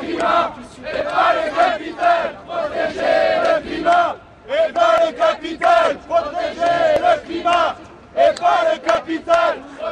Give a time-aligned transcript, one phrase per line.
[0.00, 4.16] climat, et pas le capital, protéger le climat,
[4.48, 7.76] et pas le capital, protéger le climat.
[8.14, 9.61] Et pas le capital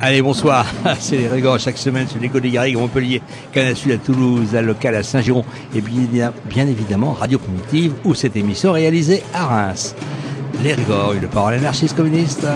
[0.00, 0.66] Allez, bonsoir.
[1.00, 4.94] C'est les Régors chaque semaine sur l'école des Garrigues, Montpellier, Canal à Toulouse, à local
[4.94, 5.44] à Saint-Giron
[5.74, 6.32] et bien,
[6.66, 9.94] évidemment Radio Primitive où cette émission réalisée à Reims.
[10.62, 12.46] Les Régors, le parole anarchiste communiste.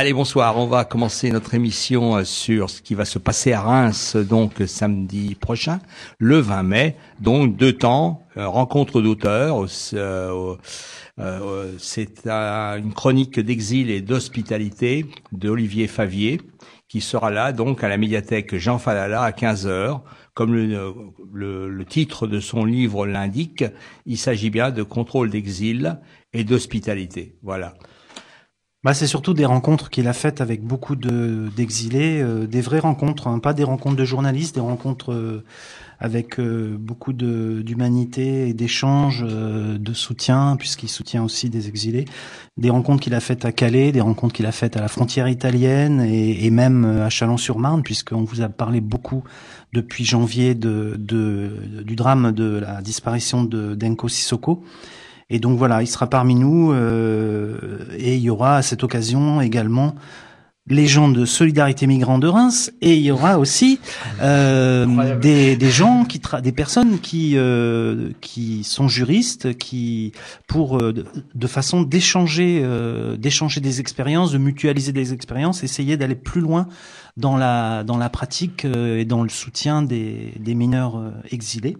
[0.00, 0.56] Allez, bonsoir.
[0.56, 4.62] On va commencer notre émission euh, sur ce qui va se passer à Reims, donc
[4.64, 5.80] samedi prochain,
[6.20, 6.96] le 20 mai.
[7.18, 9.66] Donc deux temps, euh, rencontre d'auteurs.
[9.94, 10.56] Euh,
[11.80, 16.40] c'est une chronique d'exil et d'hospitalité d'Olivier Favier
[16.86, 20.04] qui sera là donc à la médiathèque Jean Falala à 15 heures.
[20.32, 23.64] Comme le titre de son livre l'indique,
[24.06, 25.98] il s'agit bien de contrôle d'exil
[26.32, 27.34] et d'hospitalité.
[27.42, 27.74] Voilà.
[28.84, 32.78] Bah, c'est surtout des rencontres qu'il a faites avec beaucoup de d'exilés, euh, des vraies
[32.78, 35.44] rencontres, hein, pas des rencontres de journalistes, des rencontres euh,
[35.98, 42.04] avec euh, beaucoup d'humanité et d'échanges, de soutien, puisqu'il soutient aussi des exilés.
[42.56, 45.26] Des rencontres qu'il a faites à Calais, des rencontres qu'il a faites à la frontière
[45.26, 49.24] italienne et, et même à Chalon-sur-Marne, puisqu'on vous a parlé beaucoup
[49.72, 54.62] depuis janvier de, de, du drame de la disparition de d'Enko Sissoko.
[55.30, 59.40] Et donc voilà, il sera parmi nous euh, et il y aura à cette occasion
[59.40, 59.94] également
[60.70, 63.80] les gens de Solidarité Migrants de Reims et il y aura aussi
[64.20, 70.12] euh, des, des, gens qui des personnes qui euh, qui sont juristes qui
[70.46, 70.92] pour euh,
[71.34, 76.68] de, façon d'échanger euh, d'échanger des expériences de mutualiser des expériences essayer d'aller plus loin
[77.16, 81.00] dans la dans la pratique et dans le soutien des, des mineurs
[81.30, 81.76] exilés.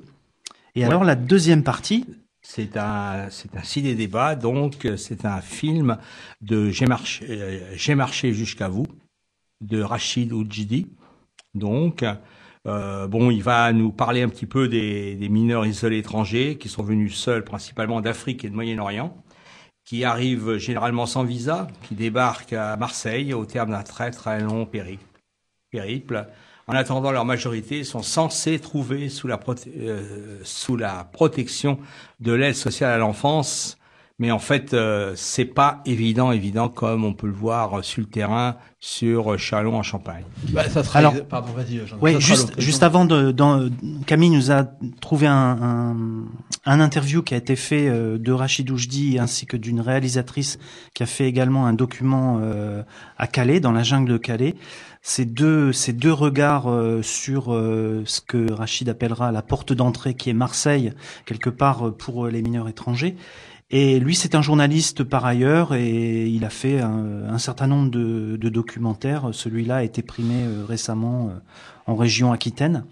[0.74, 2.04] Et alors la deuxième partie
[2.50, 5.98] c'est un, c'est un ciné-débat, donc c'est un film
[6.40, 8.86] de J'ai marché, euh, marché jusqu'à vous,
[9.60, 10.86] de Rachid Oujdi.
[11.52, 12.06] Donc,
[12.66, 16.70] euh, bon, il va nous parler un petit peu des, des, mineurs isolés étrangers qui
[16.70, 19.14] sont venus seuls, principalement d'Afrique et de Moyen-Orient,
[19.84, 24.64] qui arrivent généralement sans visa, qui débarquent à Marseille au terme d'un très très long
[24.64, 26.26] périple
[26.68, 29.40] en attendant leur majorité, sont censés trouver sous la,
[29.78, 31.78] euh, sous la protection
[32.20, 33.78] de l'aide sociale à l'enfance.
[34.20, 38.08] Mais en fait, euh, c'est pas évident, évident comme on peut le voir sur le
[38.08, 40.24] terrain sur Chalon en Champagne.
[40.50, 41.80] Bah, ça sera Alors, pardon, vas-y.
[42.00, 43.68] Oui, juste, juste avant de, dans,
[44.06, 44.64] Camille nous a
[45.00, 45.96] trouvé un, un,
[46.64, 50.58] un, interview qui a été fait euh, de Rachid Oujdi ainsi que d'une réalisatrice
[50.94, 52.82] qui a fait également un document euh,
[53.18, 54.56] à Calais, dans la jungle de Calais
[55.02, 60.14] ces deux, ces deux regards euh, sur euh, ce que Rachid appellera la porte d'entrée
[60.14, 60.92] qui est Marseille,
[61.24, 63.16] quelque part euh, pour les mineurs étrangers.
[63.70, 68.38] Et lui, c'est un journaliste par ailleurs et il a fait un, certain nombre de,
[68.40, 69.28] de documentaires.
[69.32, 71.32] Celui-là a été primé récemment
[71.86, 72.84] en région Aquitaine.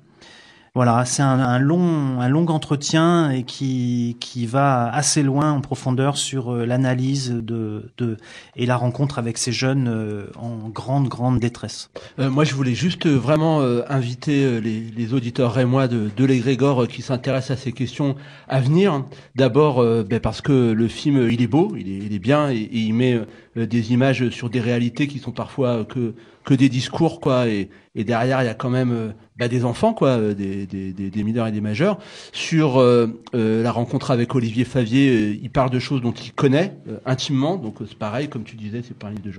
[0.76, 6.18] Voilà, c'est un, long, un long entretien et qui, qui va assez loin en profondeur
[6.18, 8.18] sur euh, l'analyse de, de
[8.56, 11.88] et la rencontre avec ces jeunes euh, en grande, grande détresse.
[12.18, 17.00] Euh, moi, je voulais juste vraiment inviter les, les auditeurs moi de, de l'égrégore qui
[17.00, 18.14] s'intéressent à ces questions
[18.46, 19.02] à venir.
[19.34, 23.18] D'abord, ben parce que le film, il est beau, il est, bien et il met
[23.56, 26.12] des images sur des réalités qui sont parfois que
[26.46, 27.48] que des discours quoi.
[27.48, 30.92] Et, derrière il y a quand même euh, bah, des enfants quoi euh, des, des,
[30.92, 31.98] des, mineurs et des majeurs.
[32.32, 37.56] Sur euh, la rencontre avec Olivier Favier il parle de choses dont il connaît intimement.
[37.56, 39.32] Donc c'est pareil comme tu disais c'est pas un livre de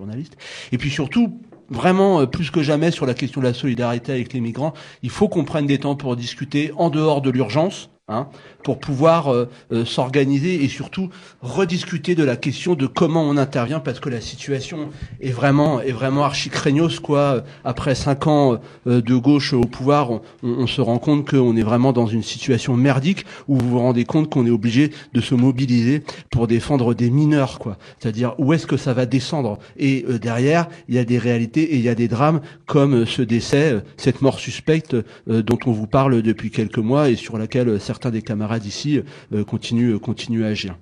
[0.72, 1.40] et puis surtout
[1.70, 5.28] vraiment plus que jamais sur la question de la solidarité avec les migrants il faut
[5.28, 8.30] qu'on prenne des temps pour discuter en dehors de l'urgence Hein,
[8.68, 11.10] pour pouvoir euh, euh, s'organiser et surtout
[11.42, 14.90] rediscuter de la question de comment on intervient parce que la situation
[15.22, 17.46] est vraiment est vraiment archi craignos quoi.
[17.64, 21.64] Après cinq ans euh, de gauche au pouvoir, on, on se rend compte qu'on est
[21.64, 25.34] vraiment dans une situation merdique où vous vous rendez compte qu'on est obligé de se
[25.34, 27.78] mobiliser pour défendre des mineurs quoi.
[28.00, 29.60] C'est-à-dire où est-ce que ça va descendre?
[29.78, 33.22] Et derrière il y a des réalités et il y a des drames comme ce
[33.22, 34.94] décès, cette mort suspecte
[35.26, 39.02] dont on vous parle depuis quelques mois et sur laquelle certains des camarades ici
[39.34, 40.78] euh, continuent, continuent à agir.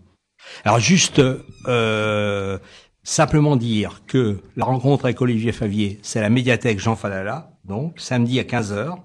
[0.64, 1.22] Alors juste
[1.68, 2.58] euh,
[3.04, 8.40] simplement dire que la rencontre avec Olivier Favier, c'est la médiathèque Jean Falala, donc samedi
[8.40, 8.98] à 15h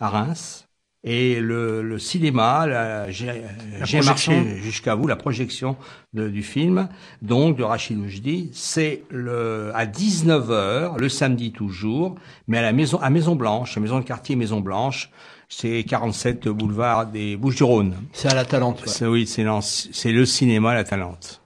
[0.00, 0.64] à Reims.
[1.06, 5.76] Et le, le cinéma, j'ai marché jusqu'à vous, la projection
[6.14, 6.88] de, du film,
[7.20, 12.14] donc de Rachid Oujdi, c'est le à 19h, le samedi toujours,
[12.48, 15.10] mais à la maison à Maison Blanche, maison de quartier Maison Blanche,
[15.56, 17.94] c'est 47 boulevard des Bouches-du-Rhône.
[18.12, 18.82] C'est à la Talente.
[19.02, 21.40] Oui, c'est le cinéma à la Talente.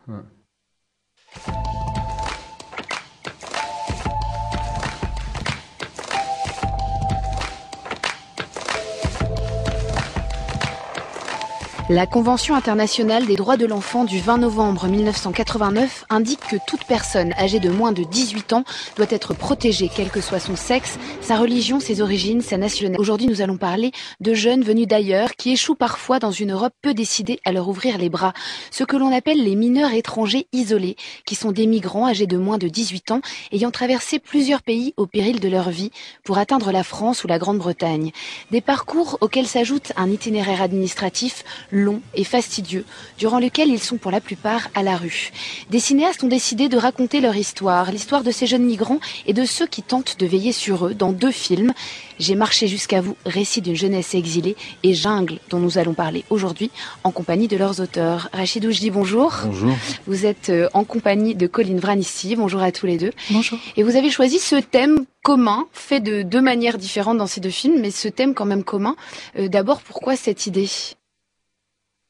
[11.90, 17.32] La Convention internationale des droits de l'enfant du 20 novembre 1989 indique que toute personne
[17.38, 18.64] âgée de moins de 18 ans
[18.96, 23.00] doit être protégée, quel que soit son sexe, sa religion, ses origines, sa nationalité.
[23.00, 26.92] Aujourd'hui, nous allons parler de jeunes venus d'ailleurs qui échouent parfois dans une Europe peu
[26.92, 28.34] décidée à leur ouvrir les bras.
[28.70, 32.58] Ce que l'on appelle les mineurs étrangers isolés, qui sont des migrants âgés de moins
[32.58, 35.90] de 18 ans ayant traversé plusieurs pays au péril de leur vie
[36.22, 38.12] pour atteindre la France ou la Grande-Bretagne.
[38.50, 41.44] Des parcours auxquels s'ajoute un itinéraire administratif
[41.78, 42.84] long et fastidieux,
[43.18, 45.30] durant lequel ils sont pour la plupart à la rue.
[45.70, 49.44] Des cinéastes ont décidé de raconter leur histoire, l'histoire de ces jeunes migrants et de
[49.44, 51.72] ceux qui tentent de veiller sur eux dans deux films.
[52.18, 56.70] J'ai marché jusqu'à vous, récit d'une jeunesse exilée, et Jungle, dont nous allons parler aujourd'hui,
[57.04, 58.28] en compagnie de leurs auteurs.
[58.32, 59.34] Rachid dis bonjour.
[59.44, 59.74] Bonjour.
[60.06, 62.36] Vous êtes euh, en compagnie de Colline Vranissi.
[62.36, 63.12] Bonjour à tous les deux.
[63.30, 63.58] Bonjour.
[63.76, 67.50] Et vous avez choisi ce thème commun, fait de deux manières différentes dans ces deux
[67.50, 68.96] films, mais ce thème quand même commun.
[69.38, 70.68] Euh, d'abord, pourquoi cette idée?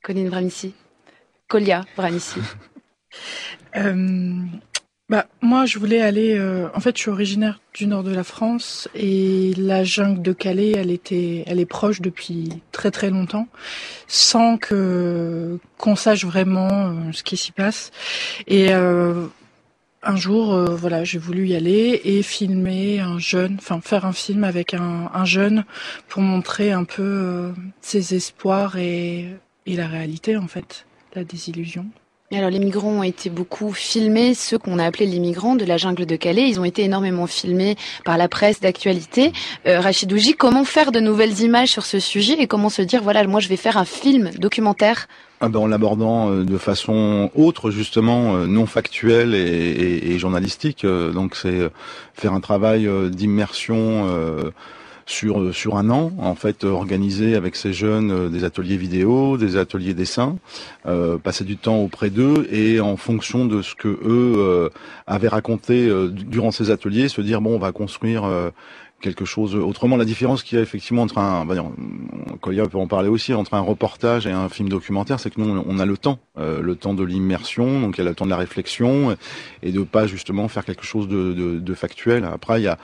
[0.03, 0.75] Colline Vranici.
[1.49, 2.41] Colia Vranici.
[3.77, 4.35] euh,
[5.09, 6.37] bah, moi, je voulais aller.
[6.37, 10.33] Euh, en fait, je suis originaire du nord de la France et la jungle de
[10.33, 13.49] Calais, elle était, elle est proche depuis très très longtemps,
[14.06, 17.91] sans que qu'on sache vraiment euh, ce qui s'y passe.
[18.47, 19.27] Et euh,
[20.03, 24.12] un jour, euh, voilà, j'ai voulu y aller et filmer un jeune, enfin faire un
[24.12, 25.65] film avec un, un jeune
[26.09, 29.29] pour montrer un peu euh, ses espoirs et
[29.69, 31.87] et la réalité en fait, la désillusion.
[32.31, 35.79] Alors les migrants ont été beaucoup filmés, ceux qu'on a appelés les migrants de la
[35.79, 39.32] jungle de Calais, ils ont été énormément filmés par la presse d'actualité.
[39.67, 43.03] Euh, Rachid Ouji, comment faire de nouvelles images sur ce sujet et comment se dire
[43.03, 45.09] voilà moi je vais faire un film documentaire?
[45.41, 50.19] Ah ben, en l'abordant euh, de façon autre, justement, euh, non factuelle et, et, et
[50.19, 50.85] journalistique.
[50.85, 51.71] Euh, donc c'est
[52.14, 54.07] faire un travail d'immersion
[55.09, 59.38] sur euh, sur un an, en fait, organiser avec ces jeunes euh, des ateliers vidéo,
[59.38, 60.37] des ateliers dessin,
[60.87, 64.71] euh, passer du temps auprès d'eux et en fonction de ce que eux
[65.07, 68.25] avaient raconté durant ces ateliers, se dire bon, on va construire
[69.00, 69.97] quelque chose autrement.
[69.97, 74.27] La différence qu'il y a effectivement entre un, peut en parler aussi, entre un reportage
[74.27, 77.81] et un film documentaire, c'est que nous on a le temps, le temps de l'immersion,
[77.81, 79.17] donc il y a le temps de la réflexion
[79.62, 82.25] et de pas justement faire quelque chose de, de, de factuel.
[82.25, 82.79] Après il y a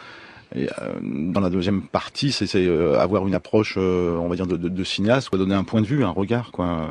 [0.54, 4.46] et, euh, dans la deuxième partie, c'est euh, avoir une approche, euh, on va dire,
[4.46, 6.88] de, de, de, cinéaste, quoi, donner un point de vue, un regard, quoi,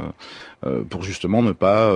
[0.90, 1.94] pour justement ne pas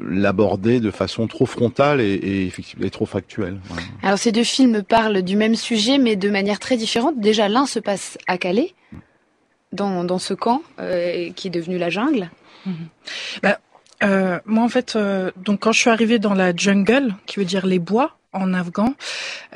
[0.00, 3.58] l'aborder de façon trop frontale et, et, et trop factuelle.
[3.64, 3.82] Voilà.
[4.02, 7.20] Alors ces deux films parlent du même sujet, mais de manière très différente.
[7.20, 8.74] Déjà, l'un se passe à Calais,
[9.72, 12.30] dans, dans ce camp euh, qui est devenu la jungle.
[12.64, 12.72] Mmh.
[13.42, 13.60] Bah,
[14.02, 17.44] euh, moi, en fait, euh, donc quand je suis arrivée dans la jungle, qui veut
[17.44, 18.94] dire les bois, en afghan.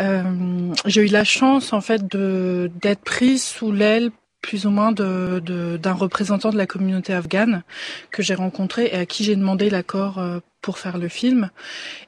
[0.00, 4.10] Euh, j'ai eu la chance en fait de d'être prise sous l'aile
[4.42, 7.62] plus ou moins de, de, d'un représentant de la communauté afghane
[8.10, 11.50] que j'ai rencontré et à qui j'ai demandé l'accord euh, pour faire le film.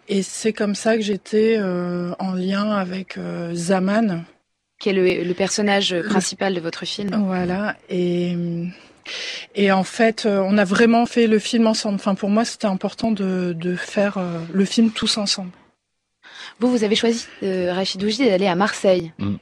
[0.09, 4.25] Et c'est comme ça que j'étais euh, en lien avec euh, Zaman.
[4.81, 7.11] Qui est le, le personnage principal de votre film.
[7.27, 7.77] Voilà.
[7.89, 8.37] Et,
[9.55, 11.95] et en fait, on a vraiment fait le film ensemble.
[11.95, 14.19] Enfin, pour moi, c'était important de, de faire
[14.53, 15.53] le film tous ensemble.
[16.61, 19.13] Vous, vous avez choisi, euh, Rachid Ouji, d'aller à Marseille.
[19.19, 19.35] Mmh.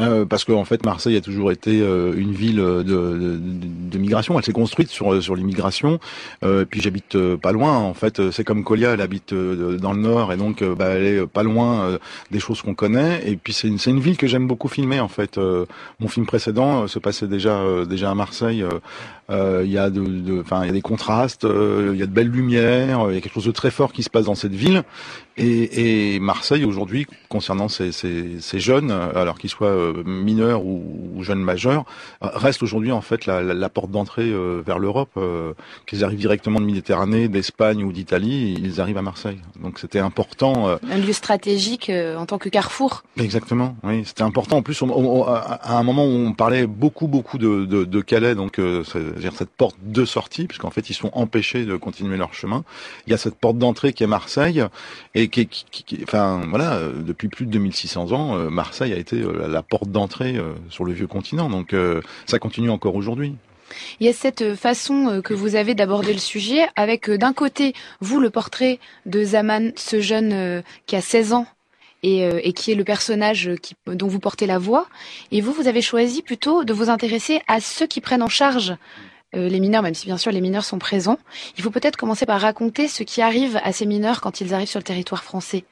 [0.00, 3.98] Euh, parce qu'en en fait, Marseille a toujours été euh, une ville de, de, de
[3.98, 4.38] migration.
[4.38, 5.98] Elle s'est construite sur sur l'immigration.
[6.44, 7.76] Euh, puis j'habite euh, pas loin.
[7.76, 11.04] En fait, c'est comme Colia, elle habite euh, dans le nord et donc bah, elle
[11.04, 11.98] est pas loin
[12.30, 13.28] des choses qu'on connaît.
[13.28, 15.00] Et puis c'est une une ville que j'aime beaucoup filmer.
[15.00, 15.36] En fait,
[15.98, 18.78] mon film précédent se passait déjà déjà à Marseille Euh,
[19.30, 22.12] il y a de, enfin, il y a des contrastes, euh, il y a de
[22.12, 24.54] belles lumières, il y a quelque chose de très fort qui se passe dans cette
[24.54, 24.84] ville.
[25.40, 31.12] Et, et Marseille aujourd'hui, concernant ces, ces, ces jeunes, alors qu'ils soient euh, mineurs ou,
[31.14, 31.84] ou, jeunes majeurs,
[32.20, 35.10] reste aujourd'hui en fait la, la, la porte d'entrée euh, vers l'Europe.
[35.16, 35.52] Euh,
[35.86, 39.38] qu'ils arrivent directement de Méditerranée, d'Espagne ou d'Italie, ils arrivent à Marseille.
[39.62, 40.76] Donc c'était important.
[40.90, 43.04] Un lieu stratégique en tant que carrefour.
[43.16, 43.76] Exactement.
[43.84, 44.56] Oui, c'était important.
[44.58, 48.00] En plus, on, on, à un moment où on parlait beaucoup beaucoup de, de, de
[48.00, 48.58] Calais, donc
[49.18, 52.64] c'est-à-dire cette porte de sortie, puisqu'en fait ils sont empêchés de continuer leur chemin.
[53.06, 54.62] Il y a cette porte d'entrée qui est Marseille
[55.14, 55.48] et qui,
[56.02, 59.90] enfin voilà, euh, depuis plus de 2600 ans, euh, Marseille a été euh, la porte
[59.90, 60.36] d'entrée
[60.70, 61.50] sur le vieux continent.
[61.50, 61.74] Donc
[62.26, 63.34] ça continue encore aujourd'hui.
[64.00, 68.20] Il y a cette façon que vous avez d'aborder le sujet avec d'un côté vous
[68.20, 71.46] le portrait de Zaman, ce jeune qui a 16 ans
[72.02, 73.50] et, qui est le personnage
[73.86, 74.86] dont vous portez la voix.
[75.32, 78.74] Et vous, vous avez choisi plutôt de vous intéresser à ceux qui prennent en charge
[79.36, 81.18] euh, les mineurs, même si bien sûr les mineurs sont présents.
[81.56, 84.68] Il faut peut-être commencer par raconter ce qui arrive à ces mineurs quand ils arrivent
[84.68, 85.64] sur le territoire français.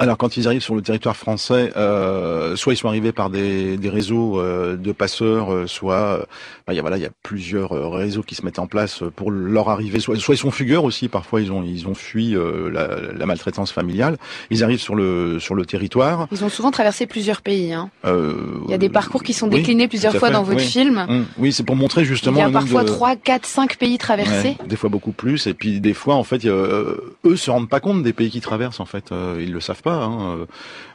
[0.00, 3.76] Alors quand ils arrivent sur le territoire français, euh, soit ils sont arrivés par des,
[3.76, 6.26] des réseaux euh, de passeurs, euh, soit
[6.70, 9.02] il y a voilà il y a plusieurs euh, réseaux qui se mettent en place
[9.14, 10.00] pour leur arrivée.
[10.00, 12.34] Soit, soit ils sont fugueurs aussi, parfois ils ont ils ont fui
[12.72, 14.16] la, la, maltraitance familiale.
[14.48, 16.28] Ils arrivent sur le sur le territoire.
[16.32, 17.74] Ils ont souvent traversé plusieurs pays.
[17.74, 17.90] Hein.
[18.06, 20.66] il y a des parcours qui sont déclinés oui, plusieurs fois dans votre oui.
[20.66, 21.04] film.
[21.06, 21.24] Mmh.
[21.36, 22.38] Oui, c'est pour montrer justement.
[22.38, 22.84] Il y a parfois.
[22.84, 24.56] 3, 4, 5 pays traversés.
[24.60, 27.80] Ouais, des fois beaucoup plus, et puis des fois en fait eux se rendent pas
[27.80, 29.12] compte des pays qu'ils traversent en fait.
[29.38, 29.89] ils le savent pas.
[29.92, 30.46] Hein.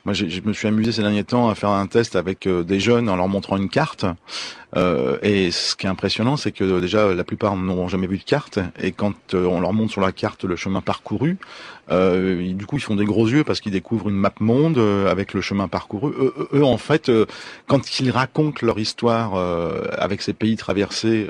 [0.06, 2.80] Moi, je me suis amusé ces derniers temps à faire un test avec euh, des
[2.80, 4.06] jeunes en leur montrant une carte.
[4.78, 8.24] Euh, et ce qui est impressionnant, c'est que déjà la plupart n'auront jamais vu de
[8.24, 11.38] carte, et quand euh, on leur montre sur la carte le chemin parcouru,
[11.92, 15.10] euh, du coup ils font des gros yeux parce qu'ils découvrent une map monde euh,
[15.10, 16.12] avec le chemin parcouru.
[16.52, 17.26] Eux, en fait, euh,
[17.68, 19.36] quand ils racontent leur histoire
[19.98, 21.30] avec ces pays traversés,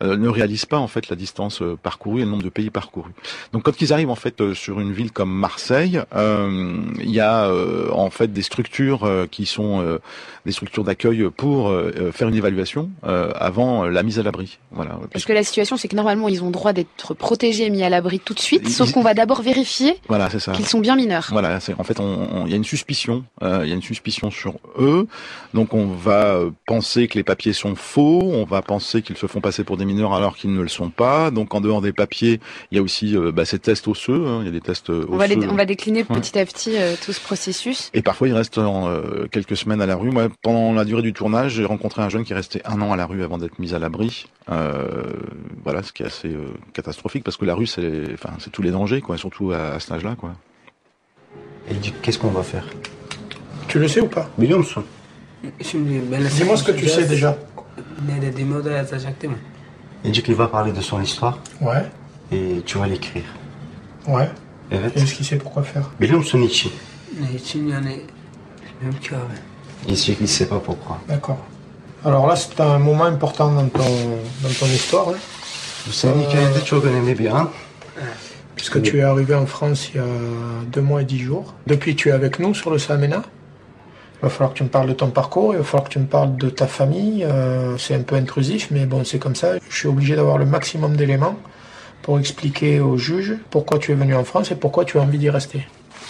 [0.00, 3.12] ne réalisent pas en fait la distance parcourue et le nombre de pays parcourus.
[3.52, 7.50] Donc quand ils arrivent en fait sur une ville comme Marseille, il y a
[7.92, 9.98] en fait des structures qui sont
[10.46, 11.72] des structures d'accueil pour
[12.12, 14.58] faire une évaluation euh, avant la mise à l'abri.
[14.70, 14.98] Voilà.
[15.12, 17.88] Parce que la situation, c'est que normalement, ils ont droit d'être protégés et mis à
[17.88, 20.52] l'abri tout de suite, ils, sauf qu'on va d'abord vérifier voilà, c'est ça.
[20.52, 21.28] qu'ils sont bien mineurs.
[21.30, 23.74] Voilà, c'est en fait, il on, on, y a une suspicion, euh, il y a
[23.74, 25.06] une suspicion sur eux,
[25.54, 29.40] donc on va penser que les papiers sont faux, on va penser qu'ils se font
[29.40, 31.30] passer pour des mineurs alors qu'ils ne le sont pas.
[31.30, 32.40] Donc en dehors des papiers,
[32.70, 34.90] il y a aussi euh, bah, ces tests osseux, hein, il y a des tests
[34.90, 35.08] osseux.
[35.10, 36.16] On va, les, on va décliner ouais.
[36.20, 37.90] petit à petit euh, tout ce processus.
[37.94, 40.10] Et parfois, ils restent euh, quelques semaines à la rue.
[40.10, 42.92] Moi, pendant la durée du tournage, j'ai rencontré un jeune qui est resté un an
[42.92, 44.26] à la rue avant d'être mis à l'abri.
[44.50, 45.02] Euh,
[45.64, 48.70] voilà, ce qui est assez euh, catastrophique parce que la rue, c'est, enfin, tous les
[48.70, 50.32] dangers, quoi, surtout à, à cet âge-là, quoi.
[51.70, 52.64] Et dit, qu'est-ce qu'on va faire?
[53.68, 54.30] Tu le sais ou pas?
[54.38, 54.84] Biliyor musun
[55.60, 57.36] Dis-moi ce que tu sais déjà.
[60.08, 61.36] Il dit qu'il va parler de son histoire.
[61.60, 61.84] Ouais.
[62.32, 63.28] Et tu vas l'écrire.
[64.06, 64.30] Ouais.
[64.70, 64.90] Evet.
[64.96, 65.90] Et est-ce qu'il sait pourquoi faire?
[66.00, 66.70] Biliyor musun niçin
[67.32, 68.00] Niçin yani
[68.80, 69.36] bilmiyorum ki abi.
[69.86, 70.98] Il sait qu'il sait pas pourquoi.
[71.08, 71.36] D'accord.
[72.06, 73.90] Alors là, c'est un moment important dans ton,
[74.42, 75.08] dans ton histoire.
[75.10, 75.18] Hein.
[75.86, 77.50] Bu senin hikayende çok önemli bir an.
[78.56, 80.06] Puisque tu es arrivé en France il y a
[80.72, 81.52] deux mois et dix jours.
[81.66, 83.22] Depuis, tu es avec nous sur le Samena.
[84.20, 85.98] Il va falloir que tu me parles de ton parcours, il va falloir que tu
[86.00, 87.24] me parles de ta famille.
[87.24, 89.48] Euh, c'est un peu intrusif, mais bon, c'est comme ça.
[89.70, 91.36] Je suis obligé d'avoir le maximum d'éléments
[92.02, 95.18] pour expliquer au juge pourquoi tu es venu en France et pourquoi tu as envie
[95.18, 95.60] d'y rester.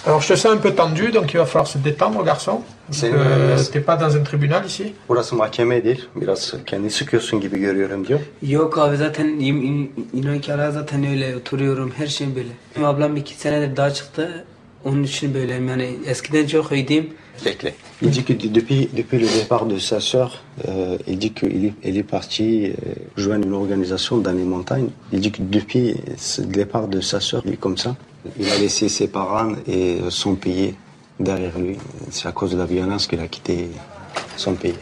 [0.06, 2.62] Alors je te sens un peu tendu, donc il va falloir se détendre, garçon.
[2.90, 4.92] C'est euh, T'es pas dans un tribunal ici?
[5.08, 6.04] Burası mahkeme değil.
[6.16, 8.20] Biraz kendini sıkıyorsun gibi görüyorum diyor.
[8.42, 12.48] Yok abi zaten in- inan ki ara zaten öyle oturuyorum her şeyim böyle.
[12.76, 14.44] Benim ablam iki senedir daha çıktı.
[14.84, 17.10] Onun için böyleyim yani eskiden çok iyiydim.
[18.02, 22.02] Il dit que depuis, depuis le départ de sa sœur, euh, il dit qu'elle est,
[22.02, 22.72] partie euh,
[23.16, 24.90] joindre une organisation dans les montagnes.
[25.12, 27.96] Il dit que depuis ce départ de sa sœur, il est comme ça.
[28.38, 30.74] Il a laissé ses parents et son pays
[31.18, 31.76] derrière lui.
[32.10, 33.68] C'est à cause de la violence qu'il a quitté
[34.36, 34.74] son pays.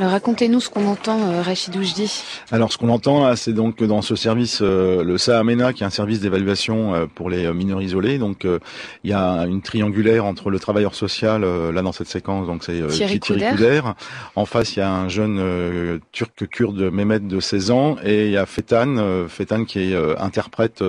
[0.00, 2.22] Alors racontez-nous ce qu'on entend, euh, Rachid Oujdi.
[2.50, 5.86] Alors ce qu'on entend là, c'est donc dans ce service, euh, le SAAMENA, qui est
[5.86, 8.16] un service d'évaluation euh, pour les mineurs isolés.
[8.16, 8.60] Donc euh,
[9.04, 12.64] il y a une triangulaire entre le travailleur social, euh, là dans cette séquence, donc
[12.64, 13.50] c'est euh, Thierry Couder.
[13.50, 13.82] Couder.
[14.36, 18.24] En face, il y a un jeune euh, turc kurde Mehmet de 16 ans et
[18.24, 20.82] il y a Fetan, euh, Fetan qui est euh, interprète.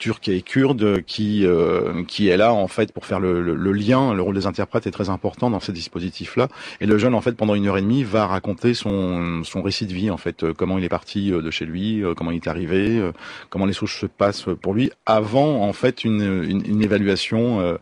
[0.00, 3.72] Euh, turque et kurde qui euh, qui est là en fait pour faire le, le,
[3.72, 4.14] lien.
[4.14, 6.48] Le rôle des interprètes est très important dans ces dispositifs-là.
[6.80, 9.86] Et le jeune en fait pendant une heure et demie va raconter son son récit
[9.86, 12.36] de vie en fait, euh, comment il est parti euh, de chez lui, comment il
[12.36, 13.10] est arrivé,
[13.50, 17.78] comment les choses se passent pour lui avant en fait une une, une évaluation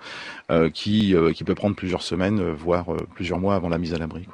[0.75, 4.27] qui qui peut prendre plusieurs semaines, voire plusieurs mois avant la mise à l'abri.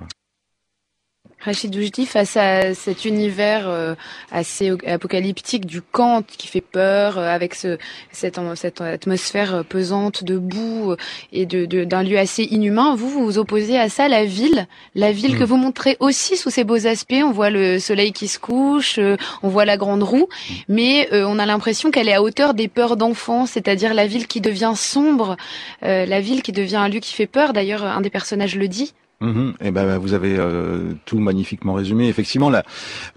[1.44, 3.94] Rachid Oujdi, face à cet univers euh,
[4.32, 7.76] assez apocalyptique du Kant qui fait peur, euh, avec ce,
[8.12, 10.94] cette, cette, atmosphère pesante de boue
[11.32, 15.36] et d'un de, lieu assez inhumain, vous vous opposez à ça, la ville, la ville
[15.36, 15.46] que mm.
[15.46, 17.22] vous montrez aussi sous ses beaux aspects.
[17.22, 20.28] On voit le soleil qui se couche, euh, on voit la grande roue,
[20.68, 24.40] mais on a l'impression qu'elle est à hauteur des peurs d'enfants, c'est-à-dire la ville qui
[24.40, 25.36] devient sombre,
[25.82, 27.52] la ville qui devient un lieu qui fait peur.
[27.52, 28.94] D'ailleurs, un des personnages le dit.
[29.20, 29.54] Mhm.
[29.60, 32.08] et eh ben vous avez euh, tout magnifiquement résumé.
[32.08, 32.64] Effectivement, là,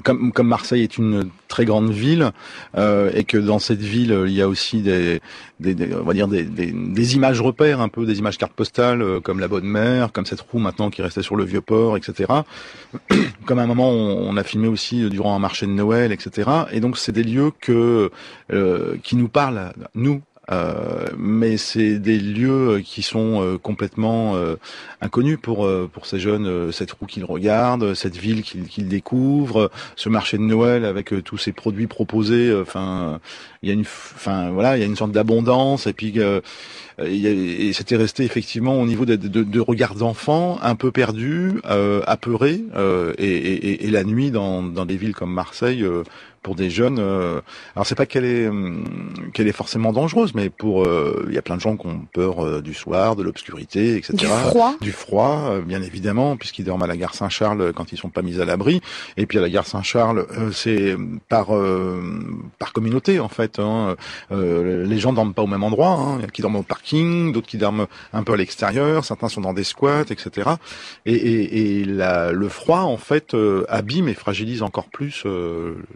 [0.03, 2.31] comme, comme Marseille est une très grande ville
[2.77, 5.21] euh, et que dans cette ville il y a aussi des,
[5.59, 9.19] des, on va dire des, des, images repères, un peu des images cartes postales, euh,
[9.19, 12.31] comme la Bonne Mère, comme cette roue maintenant qui restait sur le vieux port, etc.
[13.45, 16.49] comme à un moment on, on, a filmé aussi durant un marché de Noël, etc.
[16.71, 18.11] Et donc c'est des lieux que
[19.03, 24.55] qui nous parlent nous euh, mais c'est des lieux qui sont euh, complètement euh,
[25.01, 26.71] inconnus pour pour ces jeunes.
[26.71, 31.37] cette roue qu'ils regardent, cette ville qu'ils qu'ils découvrent, ce marché de Noël avec tous
[31.37, 32.53] ces produits proposés.
[32.53, 33.19] Enfin,
[33.61, 36.17] il y a une, enfin voilà, il y a une sorte d'abondance et puis
[36.99, 42.01] et c'était resté effectivement au niveau de, de, de regards d'enfants un peu perdus, euh,
[42.07, 42.61] apeurés,
[43.17, 45.85] et, et, et, la nuit dans, dans des villes comme Marseille,
[46.47, 46.97] pour des jeunes.
[46.97, 47.41] Euh,
[47.75, 48.85] alors c'est pas qu'elle est hum,
[49.33, 52.07] qu'elle est forcément dangereuse, mais pour euh, il y a plein de gens qui ont
[52.13, 54.13] peur euh, du soir, de l'obscurité, etc.
[54.13, 54.73] Du froid.
[54.79, 58.39] Du froid, bien évidemment, puisqu'ils dorment à la gare Saint-Charles quand ils sont pas mis
[58.39, 58.79] à l'abri.
[59.17, 60.95] Et puis à la gare Saint-Charles, c'est
[61.27, 61.47] par
[62.59, 63.59] par communauté en fait.
[63.59, 63.97] Hein.
[64.31, 65.97] les gens dorment pas au même endroit.
[65.99, 66.15] Hein.
[66.19, 69.03] Il y a qui dorment au parking, d'autres qui dorment un peu à l'extérieur.
[69.03, 70.51] Certains sont dans des squats, etc.
[71.05, 73.35] Et, et, et la, le froid en fait
[73.67, 75.25] abîme et fragilise encore plus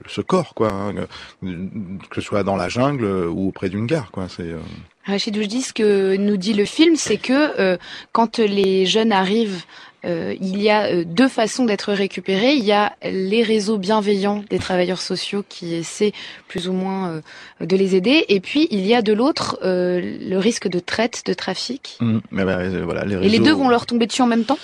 [0.08, 0.94] ce corps, quoi, hein,
[1.42, 4.28] que ce soit dans la jungle ou auprès d'une gare, quoi.
[4.30, 4.44] C'est.
[4.44, 4.60] Euh...
[5.06, 7.78] Rachid ce que nous dit le film, c'est que euh,
[8.12, 9.64] quand les jeunes arrivent
[10.04, 12.54] euh, il y a euh, deux façons d'être récupérés.
[12.54, 16.14] Il y a les réseaux bienveillants des travailleurs sociaux qui essaient
[16.48, 20.38] plus ou moins euh, de les aider, et puis il y a de l'autre le
[20.38, 21.98] risque de traite, de trafic.
[22.00, 22.18] Mmh.
[22.32, 24.58] Ben, voilà, les Et les deux vont leur tomber dessus en même temps?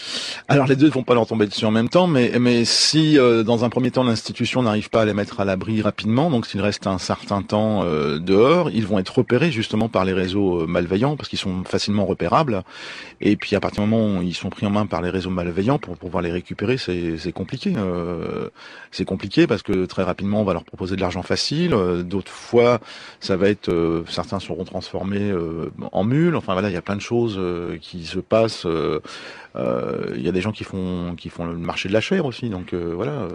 [0.48, 3.18] Alors les deux ne vont pas leur tomber dessus en même temps, mais, mais si
[3.46, 6.62] dans un premier temps l'institution n'arrive pas à les mettre à l'abri rapidement, donc s'il
[6.62, 11.30] reste un certain temps dehors, ils vont être repérés justement par les réseaux malveillants parce
[11.30, 12.64] qu'ils sont facilement repérables.
[13.22, 15.27] Et puis à partir du moment où ils sont pris en main par les réseaux
[15.30, 17.74] malveillants pour pouvoir les récupérer, c'est compliqué.
[17.76, 18.50] Euh,
[18.92, 21.74] c'est compliqué parce que très rapidement on va leur proposer de l'argent facile.
[21.74, 22.80] Euh, d'autres fois,
[23.20, 25.34] ça va être euh, certains seront transformés
[25.92, 26.36] en mules.
[26.36, 27.40] Enfin voilà, il y a plein de choses
[27.82, 28.66] qui se passent.
[30.16, 32.50] Il y a des gens qui font qui font le marché de la chair aussi.
[32.50, 33.28] Donc voilà,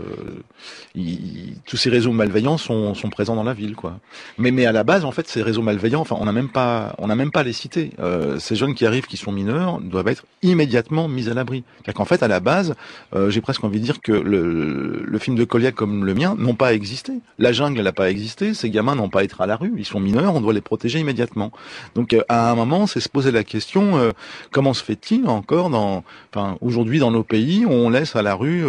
[1.66, 3.98] tous ces réseaux malveillants sont, sont présents dans la ville, quoi.
[4.38, 6.94] Mais mais à la base, en fait, ces réseaux malveillants, enfin, on n'a même pas
[6.98, 7.90] on n'a même pas les citer.
[8.38, 11.64] ces jeunes qui arrivent, qui sont mineurs, doivent être immédiatement mis à l'abri.
[11.76, 12.74] C'est-à-dire qu'en fait, à la base,
[13.14, 16.34] euh, j'ai presque envie de dire que le, le film de Colia comme le mien
[16.38, 17.14] n'ont pas existé.
[17.38, 18.54] La jungle, n'a pas existé.
[18.54, 19.72] Ces gamins n'ont pas être à la rue.
[19.76, 20.34] Ils sont mineurs.
[20.34, 21.52] On doit les protéger immédiatement.
[21.94, 24.10] Donc, euh, à un moment, c'est se poser la question euh,
[24.50, 28.64] comment se fait-il encore dans, enfin, aujourd'hui dans nos pays, on laisse à la rue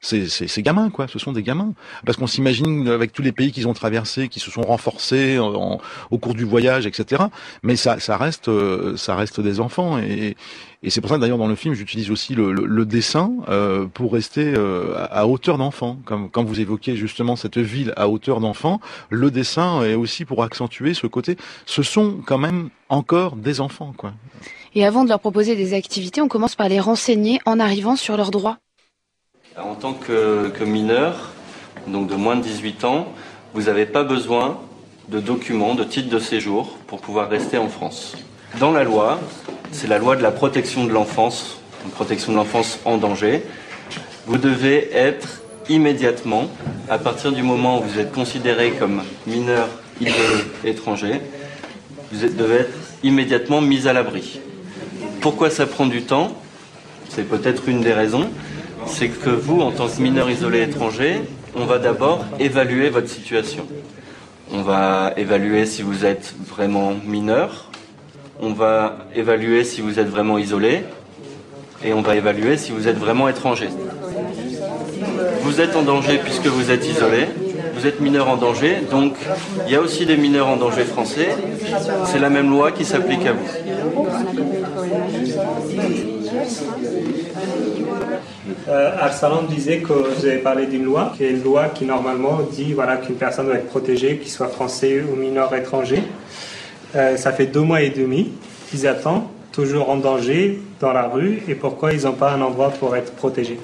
[0.00, 1.08] ces, ces, ces, gamins, quoi.
[1.08, 1.72] Ce sont des gamins.
[2.04, 6.18] Parce qu'on s'imagine avec tous les pays qu'ils ont traversés, qui se sont renforcés au
[6.18, 7.24] cours du voyage, etc.
[7.62, 8.50] Mais ça, ça reste,
[8.96, 10.36] ça reste des enfants et
[10.84, 14.12] et c'est pour ça d'ailleurs dans le film j'utilise aussi le, le, dessin euh, pour
[14.12, 15.98] rester euh, à, hauteur d'enfant.
[16.04, 20.42] Comme quand vous évoquez justement cette ville à hauteur d'enfant, le dessin est aussi pour
[20.42, 21.36] accentuer ce côté.
[21.66, 24.12] Ce sont quand même encore des enfants, quoi.
[24.74, 28.16] Et avant de leur proposer des activités, on commence par les renseigner en arrivant sur
[28.16, 28.56] leurs droits.
[29.58, 31.32] En tant que, mineur,
[31.86, 33.08] donc de moins de 18 ans,
[33.52, 34.58] vous n'avez pas besoin
[35.08, 38.16] de documents, de titres de séjour pour pouvoir rester en France.
[38.60, 39.20] Dans la loi,
[39.72, 43.42] c'est la loi de la protection de l'enfance, une protection de l'enfance en danger.
[44.26, 46.48] Vous devez être immédiatement,
[46.88, 49.68] à partir du moment où vous êtes considéré comme mineur
[50.00, 51.20] isolé étranger,
[52.10, 54.40] vous devez être immédiatement mis à l'abri.
[55.22, 56.32] Pourquoi ça prend du temps
[57.08, 58.28] C'est peut-être une des raisons.
[58.86, 61.20] C'est que vous, en tant que mineur isolé étranger,
[61.54, 63.64] on va d'abord évaluer votre situation.
[64.52, 67.70] On va évaluer si vous êtes vraiment mineur,
[68.40, 70.82] on va évaluer si vous êtes vraiment isolé
[71.84, 73.68] et on va évaluer si vous êtes vraiment étranger.
[75.42, 77.28] Vous êtes en danger puisque vous êtes isolé,
[77.82, 79.14] vous êtes mineur en danger, donc
[79.66, 81.30] il y a aussi des mineurs en danger français.
[82.04, 83.48] C'est la même loi qui s'applique à vous.
[88.68, 92.38] Euh, Arsalan disait que vous avez parlé d'une loi, qui est une loi qui normalement
[92.52, 96.04] dit voilà, qu'une personne doit être protégée, qu'il soit français ou mineur étranger.
[96.94, 98.30] Euh, ça fait deux mois et demi
[98.70, 102.70] qu'ils attendent, toujours en danger, dans la rue, et pourquoi ils n'ont pas un endroit
[102.70, 103.58] pour être protégés?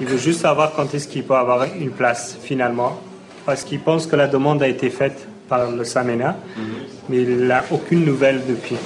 [0.00, 3.00] Ils veulent juste savoir quand est-ce qu'ils peuvent avoir une place finalement,
[3.48, 6.36] parce qu'ils pensent que la demande a été faite par le Samena,
[7.08, 8.76] mais il n'a aucune nouvelle depuis.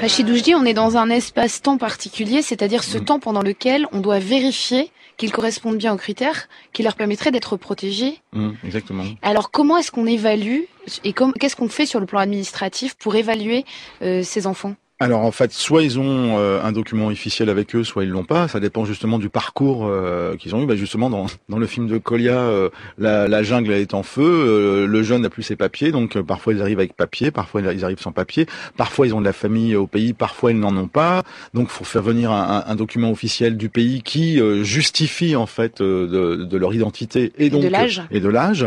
[0.00, 4.20] Rachid Oujdi, on est dans un espace-temps particulier, c'est-à-dire ce temps pendant lequel on doit
[4.20, 8.20] vérifier qu'ils correspondent bien aux critères qui leur permettraient d'être protégés.
[8.34, 9.02] Mmh, exactement.
[9.20, 10.60] Alors comment est-ce qu'on évalue
[11.02, 13.64] et qu'est-ce qu'on fait sur le plan administratif pour évaluer
[14.02, 14.76] euh, ces enfants?
[15.04, 18.24] Alors en fait, soit ils ont euh, un document officiel avec eux, soit ils l'ont
[18.24, 18.48] pas.
[18.48, 20.66] Ça dépend justement du parcours euh, qu'ils ont eu.
[20.66, 24.22] Bah, justement, dans, dans le film de Colia, euh, la, la jungle est en feu.
[24.24, 27.60] euh, le jeune n'a plus ses papiers, donc euh, parfois ils arrivent avec papier, parfois
[27.60, 28.46] ils arrivent sans papier.
[28.78, 31.22] Parfois ils ont de la famille au pays, parfois ils n'en ont pas.
[31.52, 35.46] Donc faut faire venir un, un- un document officiel du pays qui euh, justifie en
[35.46, 36.06] fait euh,
[36.38, 38.02] de, de leur identité et donc de l'âge.
[38.10, 38.66] et de l'âge.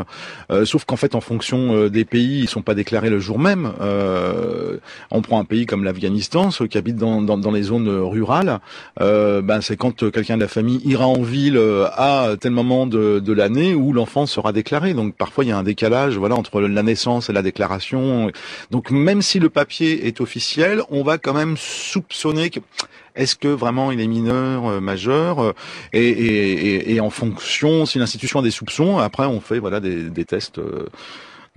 [0.52, 3.40] Euh, sauf qu'en fait, en fonction euh, des pays, ils sont pas déclarés le jour
[3.40, 3.72] même.
[3.82, 4.78] Euh,
[5.10, 8.04] on prend un pays comme l'Afghanistan, ceux qui habitent dans, dans, dans les zones euh,
[8.04, 8.60] rurales.
[9.02, 12.52] Euh, ben c'est quand euh, quelqu'un de la famille ira en ville euh, à tel
[12.52, 14.94] moment de, de l'année où l'enfant sera déclaré.
[14.94, 18.32] Donc parfois il y a un décalage, voilà, entre la naissance et la déclaration.
[18.72, 22.60] Donc même si le papier est officiel, on va quand même soupçonner que
[23.16, 25.54] est-ce que vraiment il est mineur, euh, majeur euh,
[25.92, 29.80] et, et, et, et en fonction, si l'institution a des soupçons, après on fait voilà
[29.80, 30.86] des, des tests, euh,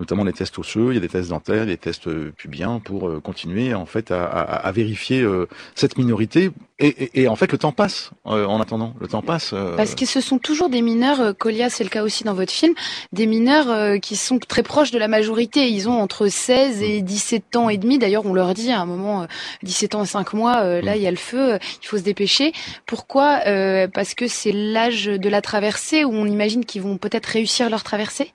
[0.01, 3.07] notamment les tests osseux, il y a des tests dentaires, des tests euh, pubiens pour
[3.07, 6.51] euh, continuer en fait à, à, à vérifier euh, cette minorité.
[6.79, 9.53] Et, et, et en fait le temps passe euh, en attendant, le temps passe.
[9.77, 12.73] Parce que ce sont toujours des mineurs, Colia c'est le cas aussi dans votre film,
[13.13, 15.69] des mineurs euh, qui sont très proches de la majorité.
[15.69, 17.99] Ils ont entre 16 et 17 ans et demi.
[17.99, 19.25] D'ailleurs, on leur dit à un moment, euh,
[19.61, 22.51] 17 ans et 5 mois, là il y a le feu, il faut se dépêcher.
[22.87, 27.27] Pourquoi Euh, Parce que c'est l'âge de la traversée où on imagine qu'ils vont peut-être
[27.27, 28.33] réussir leur traversée?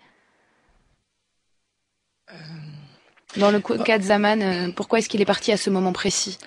[3.39, 6.39] Dans le cas de Zaman, euh, pourquoi est-ce qu'il est parti à ce moment précis?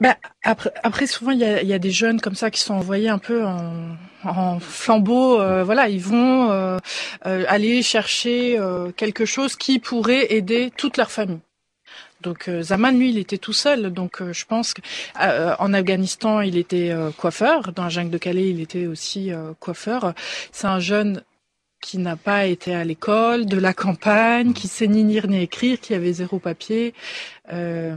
[0.00, 2.74] Bah, après, après, souvent, il y a, y a des jeunes comme ça qui sont
[2.74, 5.40] envoyés un peu en, en flambeau.
[5.40, 6.78] euh, voilà, ils vont euh,
[7.26, 11.40] euh, aller chercher euh, quelque chose qui pourrait aider toute leur famille.
[12.20, 13.92] Donc Zaman, lui, il était tout seul.
[13.92, 14.80] Donc je pense que
[15.20, 17.72] euh, en Afghanistan, il était coiffeur.
[17.72, 20.14] Dans la jungle de Calais, il était aussi coiffeur.
[20.52, 21.22] C'est un jeune
[21.82, 25.78] qui n'a pas été à l'école, de la campagne, qui sait ni lire ni écrire,
[25.80, 26.94] qui avait zéro papier.
[27.52, 27.96] Euh,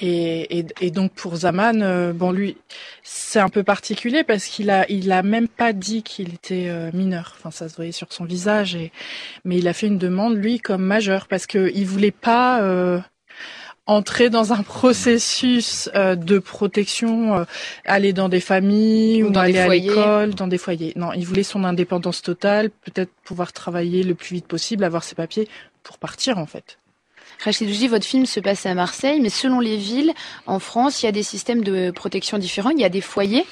[0.00, 2.56] et, et, et donc pour Zaman, euh, bon lui,
[3.02, 6.90] c'est un peu particulier parce qu'il a, il a même pas dit qu'il était euh,
[6.94, 7.34] mineur.
[7.36, 8.76] Enfin, ça se voyait sur son visage.
[8.76, 8.92] Et,
[9.44, 12.98] mais il a fait une demande lui comme majeur parce que il voulait pas euh,
[13.86, 17.44] entrer dans un processus euh, de protection, euh,
[17.84, 20.92] aller dans des familles Ou ou, dans aller des à l'école, dans des foyers.
[20.96, 25.14] Non, il voulait son indépendance totale, peut-être pouvoir travailler le plus vite possible, avoir ses
[25.14, 25.48] papiers
[25.82, 26.78] pour partir en fait.
[27.42, 30.12] Rachid votre film se passe à Marseille, mais selon les villes,
[30.46, 32.70] en France, il y a des systèmes de protection différents.
[32.70, 33.46] Il y a des foyers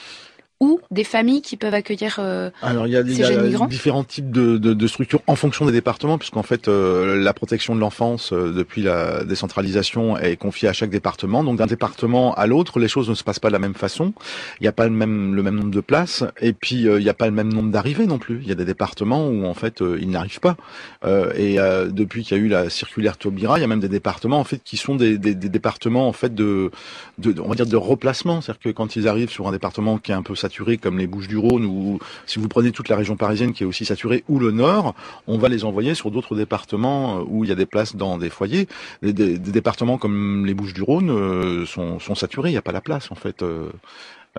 [0.60, 3.28] ou des familles qui peuvent accueillir euh, Alors il y a, il ces y a
[3.32, 3.66] jeunes migrants?
[3.66, 7.74] différents types de, de, de structures en fonction des départements, puisqu'en fait euh, la protection
[7.76, 11.44] de l'enfance euh, depuis la décentralisation est confiée à chaque département.
[11.44, 14.12] Donc d'un département à l'autre, les choses ne se passent pas de la même façon.
[14.60, 17.04] Il n'y a pas le même le même nombre de places, et puis euh, il
[17.04, 18.40] n'y a pas le même nombre d'arrivées non plus.
[18.42, 20.56] Il y a des départements où en fait euh, ils n'arrivent pas.
[21.04, 23.78] Euh, et euh, depuis qu'il y a eu la circulaire Taubira, il y a même
[23.80, 26.72] des départements en fait qui sont des, des, des départements en fait de,
[27.18, 29.98] de, de- on va dire de replacement, c'est-à-dire que quand ils arrivent sur un département
[29.98, 30.47] qui est un peu saturé
[30.80, 34.24] comme les Bouches-du-Rhône ou si vous prenez toute la région parisienne qui est aussi saturée
[34.28, 34.94] ou le Nord,
[35.26, 38.18] on va les envoyer sur d'autres départements euh, où il y a des places dans
[38.18, 38.68] des foyers.
[39.02, 43.10] Des, départements comme les Bouches-du-Rhône euh, sont, sont saturés, il n'y a pas la place
[43.10, 43.44] en fait.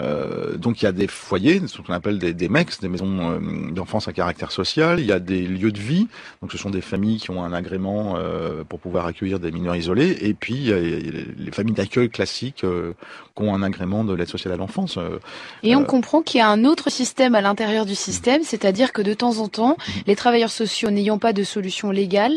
[0.02, 3.32] Euh, donc il y a des foyers, ce qu'on appelle des, des MEX, des maisons
[3.32, 5.00] euh, d'enfance à caractère social.
[5.00, 6.08] Il y a des lieux de vie,
[6.42, 9.76] donc ce sont des familles qui ont un agrément euh, pour pouvoir accueillir des mineurs
[9.76, 10.18] isolés.
[10.22, 12.94] Et puis il y a les les familles d'accueil classiques euh,
[13.36, 14.98] qui ont un agrément de l'aide sociale à l'enfance.
[14.98, 15.20] euh,
[15.64, 19.02] Et on comprend qu'il y a un autre système à l'intérieur du système, c'est-à-dire que
[19.02, 19.76] de temps en temps,
[20.08, 22.34] les travailleurs sociaux n'ayant pas de solution légale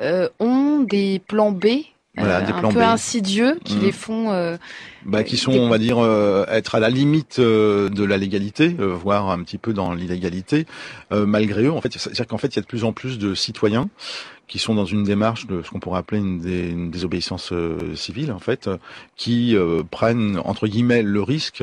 [0.00, 1.66] euh, ont des plans B,
[2.18, 2.82] Voilà, euh, des un plans peu B.
[2.82, 3.82] insidieux, qui Mhm.
[3.82, 4.56] les font euh,
[5.04, 8.76] bah, qui sont, on va dire, euh, être à la limite euh, de la légalité,
[8.80, 10.66] euh, voire un petit peu dans l'illégalité,
[11.10, 11.72] malgré eux.
[11.72, 13.88] En fait, c'est-à-dire qu'en fait, il y a de plus en plus de citoyens
[14.48, 17.52] qui sont dans une démarche de ce qu'on pourrait appeler une, désobéissance
[17.94, 18.68] civile, en fait,
[19.16, 19.56] qui
[19.90, 21.62] prennent entre guillemets le risque,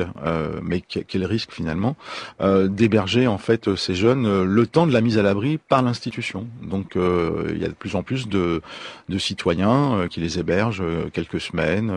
[0.62, 1.96] mais quel risque finalement,
[2.40, 6.46] d'héberger en fait ces jeunes le temps de la mise à l'abri par l'institution.
[6.62, 8.62] Donc, il y a de plus en plus de,
[9.08, 11.92] de citoyens qui les hébergent quelques semaines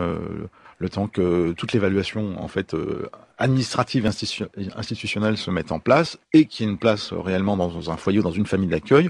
[0.80, 6.46] le temps que toute l'évaluation en fait euh, administrative institutionnelle se mette en place et
[6.46, 9.08] qu'il y ait une place réellement dans un foyer ou dans une famille d'accueil.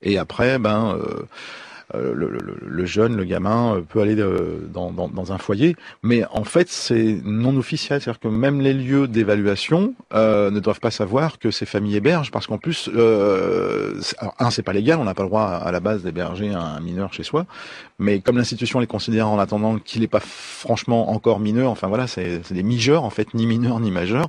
[0.00, 1.26] Et après, ben euh,
[1.94, 6.22] euh, le, le, le, jeune, le gamin peut aller dans, dans, dans, un foyer, mais
[6.32, 10.90] en fait c'est non officiel, c'est-à-dire que même les lieux d'évaluation euh, ne doivent pas
[10.90, 15.04] savoir que ces familles hébergent, parce qu'en plus, euh, alors, un c'est pas légal, on
[15.04, 17.46] n'a pas le droit à, la base d'héberger un mineur chez soi,
[17.98, 22.06] mais comme l'institution les considère en attendant qu'il n'est pas franchement encore mineur, enfin voilà,
[22.06, 24.28] c'est des mijeurs en fait, ni mineurs ni majeurs.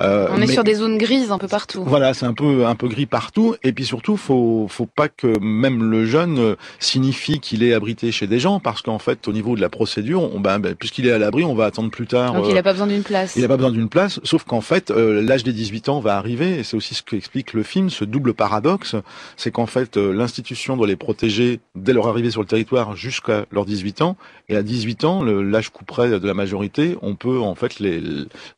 [0.00, 1.84] Euh, on est sur des zones grises un peu partout.
[1.86, 5.38] Voilà, c'est un peu un peu gris partout, et puis surtout faut faut pas que
[5.38, 9.56] même le jeune signifie qu'il est abrité chez des gens, parce qu'en fait, au niveau
[9.56, 12.32] de la procédure, on, ben, ben, puisqu'il est à l'abri, on va attendre plus tard.
[12.32, 13.36] Donc il n'a pas besoin d'une place.
[13.36, 16.16] Il n'a pas besoin d'une place, sauf qu'en fait, euh, l'âge des 18 ans va
[16.16, 18.96] arriver, et c'est aussi ce qu'explique le film, ce double paradoxe,
[19.36, 23.46] c'est qu'en fait, euh, l'institution doit les protéger dès leur arrivée sur le territoire jusqu'à
[23.52, 24.16] leurs 18 ans,
[24.48, 28.02] et à 18 ans, l'âge couperait de la majorité, on peut en fait les,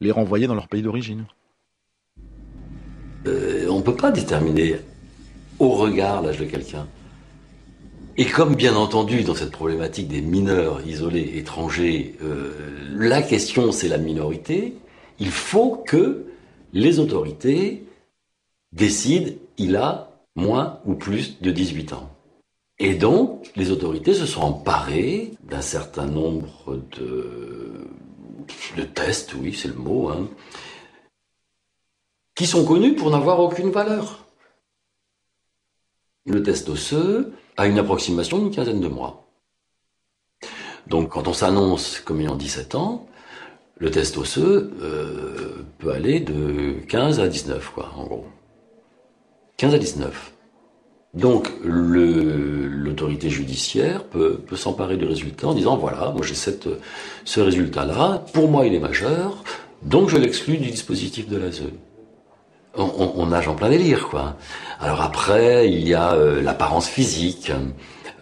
[0.00, 1.24] les renvoyer dans leur pays d'origine.
[3.26, 4.76] Euh, on ne peut pas déterminer
[5.59, 6.87] au regard l'âge de quelqu'un.
[8.16, 12.52] Et comme bien entendu dans cette problématique des mineurs isolés étrangers, euh,
[12.96, 14.74] la question c'est la minorité,
[15.18, 16.26] il faut que
[16.72, 17.85] les autorités
[18.72, 22.15] décident il a moins ou plus de 18 ans.
[22.79, 27.87] Et donc, les autorités se sont emparées d'un certain nombre de,
[28.95, 30.29] tests, oui, c'est le mot, hein,
[32.35, 34.27] qui sont connus pour n'avoir aucune valeur.
[36.27, 39.27] Le test osseux, à une approximation d'une quinzaine de mois.
[40.87, 43.09] Donc quand on s'annonce comme ayant 17 ans,
[43.79, 48.27] le test osseux euh, peut aller de 15 à 19, quoi, en gros.
[49.57, 50.36] 15 à 19.
[51.16, 58.48] Donc l'autorité judiciaire peut, s'emparer du résultat en disant voilà, moi j'ai ce résultat-là, pour
[58.50, 59.42] moi il est majeur,
[59.83, 61.62] donc je l'exclus du dispositif de l'ASE
[62.79, 64.37] on, nage en plein délire, quoi.
[64.81, 67.52] Alors après, il y a euh, l'apparence physique.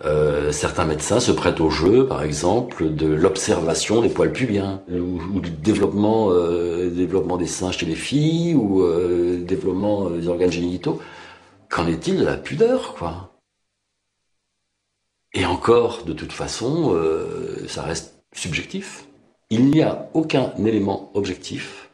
[0.04, 5.40] Euh, certains médecins se prêtent au jeu, par exemple, de l'observation des poils pubiens, ou,
[5.40, 8.84] du développement, euh, développement des seins chez les filles, ou
[9.38, 11.00] développement des organes génitaux.
[11.74, 13.32] Qu'en est-il de la pudeur, quoi?
[15.32, 16.96] Et encore, de toute façon,
[17.66, 19.06] ça reste subjectif.
[19.50, 21.90] Il n'y a aucun élément objectif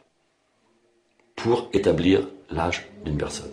[1.35, 3.49] pour établir l'âge d'une personne.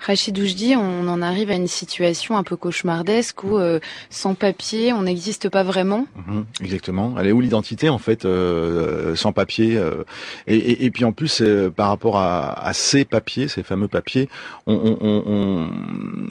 [0.00, 4.92] Rachid Oujdi, on en arrive à une situation un peu cauchemardesque où euh, sans papier,
[4.92, 6.06] on n'existe pas vraiment.
[6.26, 7.14] Mhm, exactement.
[7.18, 10.04] Elle est où l'identité en fait euh, sans papier euh,
[10.46, 11.42] et, et, puis en plus
[11.76, 14.28] par rapport à, à, ces papiers, ces fameux papiers,
[14.66, 15.70] on, on, on,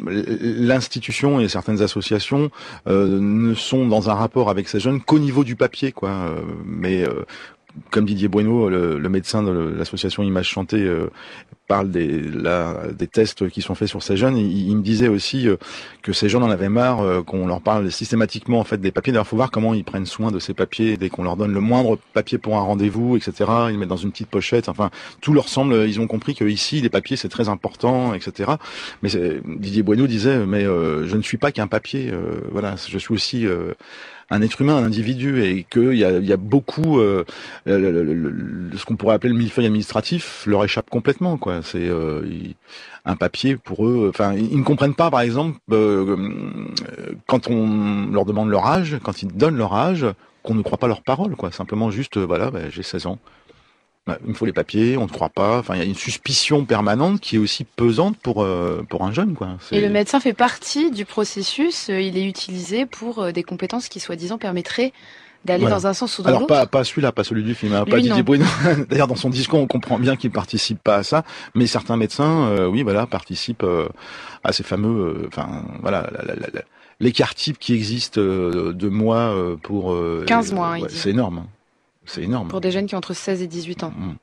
[0.07, 2.49] l'institution et certaines associations
[2.87, 6.35] ne sont dans un rapport avec ces jeunes qu'au niveau du papier, quoi.
[6.65, 7.05] mais
[7.91, 11.09] comme Didier Bueno, le, médecin de l'association Image Chantée, euh,
[11.69, 15.55] parle des, tests qui sont faits sur ces jeunes, il, me disait aussi euh,
[16.01, 19.13] que ces jeunes en avaient marre euh, qu'on leur parle systématiquement en fait des papiers.
[19.13, 21.59] D'ailleurs, faut voir comment ils prennent soin de ces papiers dès qu'on leur donne le
[21.61, 23.49] moindre papier pour un rendez-vous, etc.
[23.69, 24.67] Ils mettent dans une petite pochette.
[24.67, 24.89] Enfin,
[25.21, 25.87] tout leur semble.
[25.87, 28.53] Ils ont compris que ici, les papiers c'est très important, etc.
[29.03, 29.09] Mais
[29.45, 32.11] Didier Bueno disait, mais je ne suis pas qu'un papier.
[32.51, 33.45] voilà, je suis aussi
[34.29, 37.23] un être humain, un individu, et qu'il y a, y a beaucoup, euh,
[37.67, 41.39] ce qu'on pourrait appeler le millefeuille administratif leur échappe complètement.
[41.63, 42.21] C'est euh,
[43.05, 44.07] un papier pour eux.
[44.09, 46.15] Enfin, ils ne comprennent pas, par exemple, euh,
[47.27, 50.05] quand on leur demande leur âge, quand ils donnent leur âge,
[50.43, 51.35] qu'on ne croit pas leur parole.
[51.35, 51.51] quoi.
[51.51, 53.19] Simplement juste, voilà, ben, j'ai 16 ans.
[54.09, 55.59] Bah, il me faut les papiers, on ne croit pas.
[55.59, 59.13] Enfin, il y a une suspicion permanente qui est aussi pesante pour euh, pour un
[59.13, 59.49] jeune, quoi.
[59.71, 61.91] Et le médecin fait partie du processus.
[61.91, 64.93] Euh, il est utilisé pour euh, des compétences qui, soi-disant, permettraient
[65.45, 66.51] d'aller dans un sens ou dans l'autre.
[66.51, 68.45] Alors pas, pas celui-là, pas celui du film, hein, pas Didier Bruno.
[68.89, 72.65] D'ailleurs, dans son discours, on comprend bien qu'il participe pas à ça, mais certains médecins,
[72.65, 73.65] oui, voilà, participent
[74.43, 76.09] à ces fameux, enfin, voilà,
[76.99, 79.95] l'écart type qui existe de mois pour
[80.25, 80.75] 15 mois.
[80.89, 81.45] c'est énorme.
[82.09, 82.47] C'est énorme.
[82.49, 83.93] Pour des jeunes qui ont entre 16 et 18 ans.
[83.95, 84.13] Mmh.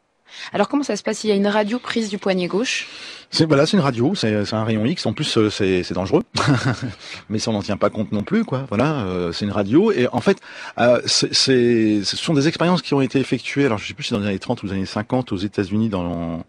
[0.53, 1.23] Alors comment ça se passe?
[1.25, 2.89] Il y a une radio prise du poignet gauche?
[3.31, 5.07] C'est voilà, c'est une radio, c'est c'est un rayon X.
[5.07, 6.25] En plus, euh, c'est c'est dangereux,
[7.31, 8.67] mais ça on n'en tient pas compte non plus, quoi.
[8.69, 10.39] Voilà, euh, c'est une radio et en fait,
[10.79, 13.67] euh, c'est c'est- ce sont des expériences qui ont été effectuées.
[13.67, 15.89] Alors je sais plus si dans les années 30 ou les années 50 aux États-Unis
[15.89, 16.43] dans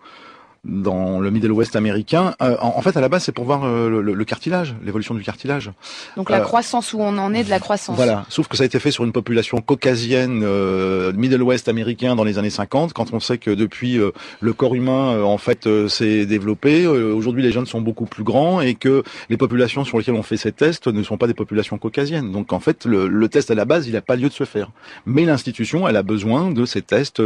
[0.68, 2.36] dans le Middle West américain.
[2.42, 5.16] Euh, en, en fait, à la base, c'est pour voir euh, le, le- cartilage, l'évolution
[5.16, 5.72] du cartilage.
[6.18, 7.96] Donc la Euh, croissance où on en est de la croissance.
[7.96, 12.16] Voilà, sauf que ça a été fait sur une population caucasienne, euh, Middle West américain
[12.16, 15.38] dans les années 50, quand on sait que depuis euh, le corps humain euh, en
[15.38, 16.84] fait euh, s'est développé.
[16.84, 20.24] Euh, Aujourd'hui, les jeunes sont beaucoup plus grands et que les populations sur lesquelles on
[20.24, 22.32] fait ces tests ne sont pas des populations caucasiennes.
[22.32, 24.44] Donc en fait, le, le test à la base, il n'a pas lieu de se
[24.44, 24.70] faire.
[25.06, 27.22] Mais l'institution, elle a besoin de ces tests.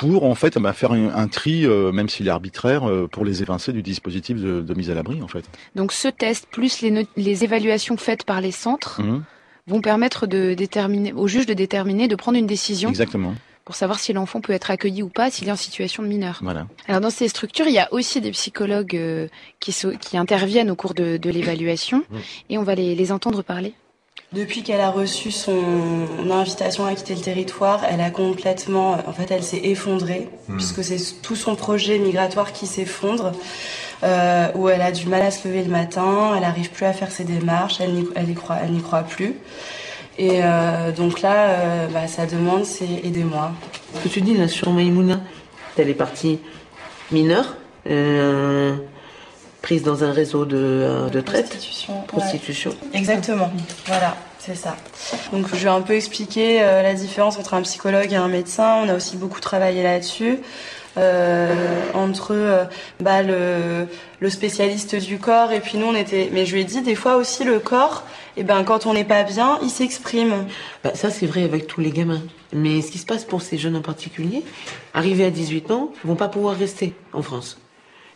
[0.00, 3.22] Pour en fait bah, faire un, un tri, euh, même s'il est arbitraire, euh, pour
[3.24, 5.44] les évincer du dispositif de, de mise à l'abri en fait.
[5.76, 9.22] Donc ce test plus les, évaluations faites par les centres Mhm.
[9.66, 13.34] vont permettre de déterminer, au juge de déterminer, de prendre une décision Exactement.
[13.66, 16.40] pour savoir si l'enfant peut être accueilli ou pas, s'il est en situation de mineur.
[16.42, 16.66] Voilà.
[16.88, 19.28] Alors dans ces structures, il y a aussi des psychologues euh,
[19.60, 22.04] qui, interviennent au cours de, de l'évaluation
[22.48, 23.74] et on va les, les entendre parler.
[24.32, 25.58] Depuis qu'elle a reçu son
[26.30, 30.56] invitation à quitter le territoire, elle a complètement, en fait, elle s'est effondrée, Hmm.
[30.56, 33.32] puisque c'est tout son projet migratoire qui s'effondre,
[34.04, 36.92] euh, où elle a du mal à se lever le matin, elle n'arrive plus à
[36.92, 39.34] faire ses démarches, elle n'y elle croit, elle n'y croit plus.
[40.16, 43.50] Et euh, donc là, euh, bah, sa demande, c'est aidez-moi.
[43.94, 45.20] Ce que tu dis là sur Maïmouna,
[45.76, 46.38] elle est partie
[47.10, 47.56] mineure,
[47.88, 48.76] euh,
[49.62, 52.02] prise dans un réseau de, euh, de traite, Prostitution.
[52.06, 52.70] prostitution.
[52.94, 53.50] Exactement,
[53.86, 54.76] voilà, c'est ça.
[55.32, 58.76] Donc je vais un peu expliquer euh, la différence entre un psychologue et un médecin.
[58.84, 60.38] On a aussi beaucoup travaillé là-dessus.
[60.98, 61.54] Euh,
[61.94, 62.64] entre euh,
[62.98, 63.86] bah, le,
[64.18, 66.96] le spécialiste du corps et puis nous on était mais je lui ai dit des
[66.96, 68.02] fois aussi le corps
[68.36, 70.46] et ben quand on n'est pas bien il s'exprime
[70.82, 72.20] Bah, ça, c'est vrai avec tous les gamins.
[72.52, 74.42] Mais ce qui se passe pour ces jeunes en particulier,
[74.92, 77.56] arrivés à 18 ans, vont pas pouvoir rester en France.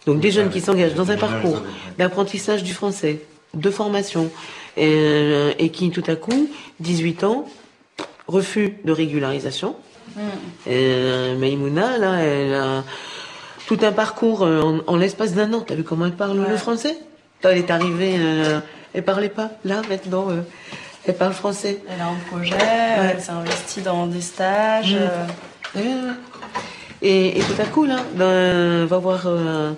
[0.07, 1.63] Donc des jeunes qui s'engagent dans un parcours
[1.99, 3.21] d'apprentissage du français,
[3.55, 4.31] de formation,
[4.79, 6.49] euh, et qui tout à coup,
[6.81, 7.47] 18 ans,
[8.29, 9.77] refus de régularisation.
[10.69, 12.85] Euh, Maïmouna, là, elle a
[13.67, 15.61] tout un parcours euh, en, en l'espace d'un an.
[15.67, 16.97] T'as vu comment elle parle le français?
[17.43, 18.61] Elle est arrivée, euh,
[18.95, 19.51] elle parlait pas.
[19.65, 20.41] Là, maintenant, euh,
[21.07, 21.83] elle parle français.
[21.89, 24.97] elle a un projet elle s'est investie dans des stages
[25.75, 25.79] Mm.
[25.81, 26.13] euh.
[27.03, 29.73] Et, et tout à coup, là, ben, on va voir euh,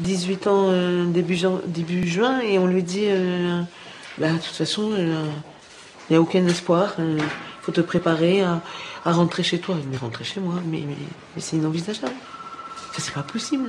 [0.00, 3.62] 18 ans euh, début, juin et on lui dit euh,
[4.18, 6.94] bah, de toute façon, il n'y a aucun espoir.
[6.98, 7.22] Il
[7.62, 8.60] faut te préparer à,
[9.04, 9.76] rentrer chez toi.
[9.90, 10.84] Mais rentrer chez moi, mais
[11.38, 12.14] c'est inenvisageable.
[12.92, 13.68] Ça, c'est pas possible.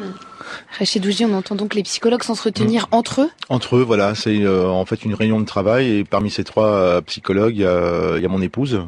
[0.78, 3.30] Rachid Douji, on entend donc les psychologues s'entretenir entre eux.
[3.50, 6.68] Entre eux, voilà, c'est euh, en fait une réunion de travail et parmi ces trois
[6.68, 8.82] euh, psychologues, il y y a mon épouse.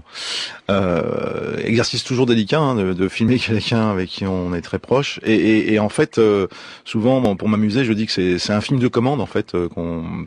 [0.70, 5.20] Euh, exercice toujours délicat hein, de, de filmer quelqu'un avec qui on est très proche.
[5.24, 6.48] Et, et, et en fait, euh,
[6.86, 9.20] souvent, bon, pour m'amuser, je dis que c'est un film de commande.
[9.22, 9.68] En fait, euh,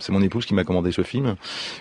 [0.01, 1.37] c'est mon épouse qui m'a commandé ce film,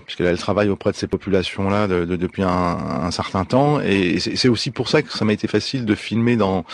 [0.05, 3.79] puisqu'elle elle travaille auprès de ces populations-là de- de- depuis un, un certain temps.
[3.81, 6.65] Et c'est c'est aussi pour ça que ça m'a été facile de filmer dans.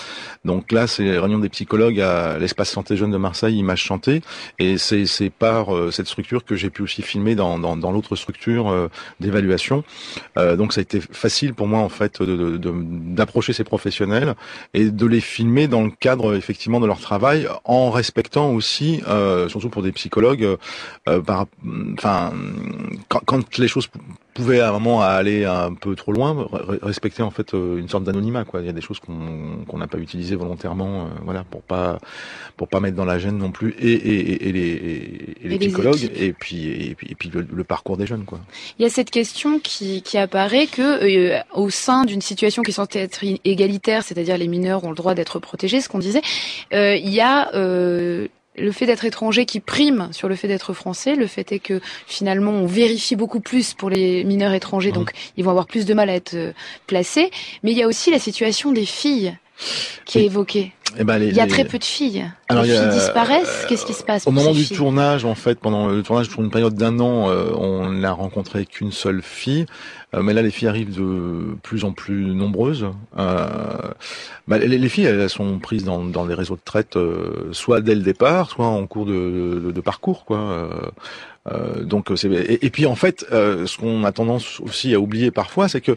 [0.45, 4.21] Donc là, c'est la réunion des psychologues à l'espace santé jeune de Marseille, Image Chantée.
[4.57, 8.15] Et c'est par euh, cette structure que j'ai pu aussi filmer dans, dans, dans l'autre
[8.15, 9.83] structure euh, d'évaluation.
[10.37, 14.35] Euh, donc ça a été facile pour moi en fait d'approcher ces professionnels
[14.73, 19.47] et de les filmer dans le cadre effectivement de leur travail, en respectant aussi, euh,
[19.49, 20.57] surtout pour des psychologues,
[21.07, 21.45] euh, par,
[21.93, 22.31] enfin
[23.07, 23.87] quand, quand les choses
[24.39, 27.77] pou- pouvaient à un moment aller un peu trop loin, re- respecter en fait euh,
[27.77, 28.61] une sorte d'anonymat quoi.
[28.61, 31.99] Il y a des choses qu'on n'a pas utilisées volontairement, euh, voilà, pour pas
[32.57, 35.47] pour pas mettre dans la gêne non plus et, et, et, et les, et, et
[35.47, 38.39] les Et les psychologues et puis et puis, le, le parcours des jeunes quoi.
[38.77, 42.71] Il y a cette question qui, qui apparaît que euh, au sein d'une situation qui
[42.71, 46.21] censée être égalitaire, c'est-à-dire les mineurs ont le droit d'être protégés, ce qu'on disait,
[46.73, 47.49] euh, il y a
[48.57, 51.15] le fait d'être étranger qui prime sur le fait d'être français.
[51.15, 55.43] Le fait est que finalement on vérifie beaucoup plus pour les mineurs étrangers, donc ils
[55.43, 56.51] vont avoir plus de mal à être euh,
[56.87, 57.31] placés.
[57.63, 59.37] Mais il y a aussi la situation des filles
[60.05, 60.71] qui est évoquée.
[60.97, 62.25] Eh ben, les- il y a les- très peu de filles.
[62.47, 63.65] Alors, les filles a- disparaissent.
[63.69, 66.49] Qu'est-ce qui se passe Au moment du tournage, en fait, pendant le tournage, pour une
[66.49, 69.65] période d'un an, euh, on n'a rencontré qu'une seule fille.
[70.15, 72.87] Euh, mais là, les filles arrivent de plus en plus nombreuses.
[73.17, 73.45] Euh,
[74.47, 77.81] bah, les, les filles, elles sont prises dans, dans des réseaux de traite, euh, soit
[77.81, 80.37] dès le départ, soit en cours de, de, de parcours, quoi.
[80.39, 84.99] Euh, donc c'est et, et puis en fait, euh, ce qu'on a tendance aussi à
[84.99, 85.93] oublier parfois, c'est que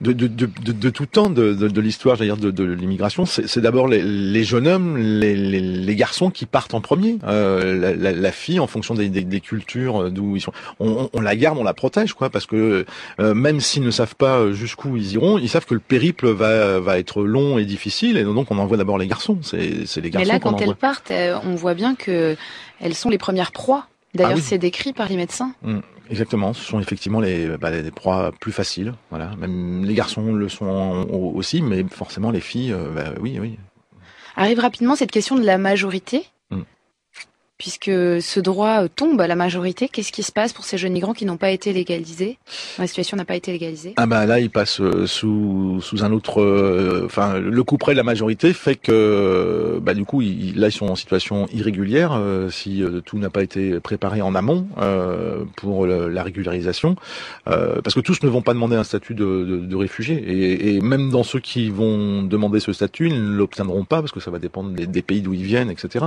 [0.00, 3.88] de, de, de, de, de tout temps de, l'histoire, j'allais dire de, l'immigration, c'est d'abord
[3.88, 4.02] les,
[4.34, 7.18] les jeunes hommes, les, les, les, garçons qui partent en premier.
[7.24, 11.08] Euh, la, la, la, fille, en fonction des, des, des cultures d'où ils sont, on,
[11.12, 12.84] on, la garde, on la protège, quoi, parce que
[13.20, 16.80] euh, même s'ils ne savent pas jusqu'où ils iront, ils savent que le périple va,
[16.80, 19.38] va être long et difficile, et donc on envoie d'abord les garçons.
[19.42, 20.18] C'est les garçons.
[20.18, 21.12] Mais là, quand elles partent,
[21.44, 22.36] on voit bien que
[22.80, 23.86] elles sont les premières proies.
[24.14, 25.54] D'ailleurs, ah c'est décrit par les médecins.
[25.62, 25.80] Mmh.
[26.10, 28.94] Exactement, ce sont effectivement les, bah, les proies plus faciles.
[29.10, 33.58] Voilà, même les garçons le sont aussi, mais forcément les filles, euh, bah, oui, oui.
[34.36, 36.26] Arrive rapidement cette question de la majorité
[37.58, 37.84] puisque
[38.20, 41.12] ce droit euh, tombe à la majorité, qu'est-ce qui se passe pour ces jeunes migrants
[41.12, 42.36] qui n'ont pas été légalisés
[42.78, 43.94] La situation n'a pas été légalisée?
[43.96, 47.92] Ah bah là, ils passent euh, sous sous un autre, euh, enfin le coup près
[47.92, 52.82] de la majorité fait que bah du coup là ils sont en situation irrégulière si
[53.04, 54.66] tout n'a pas été préparé en amont
[55.56, 56.96] pour la régularisation,
[57.44, 61.22] parce que tous ne vont pas demander un statut de, de, réfugié et, même dans
[61.22, 64.70] ceux qui vont demander ce statut, ils ne l'obtiendront pas parce que ça va dépendre
[64.70, 66.04] des pays d'où ils viennent, etc.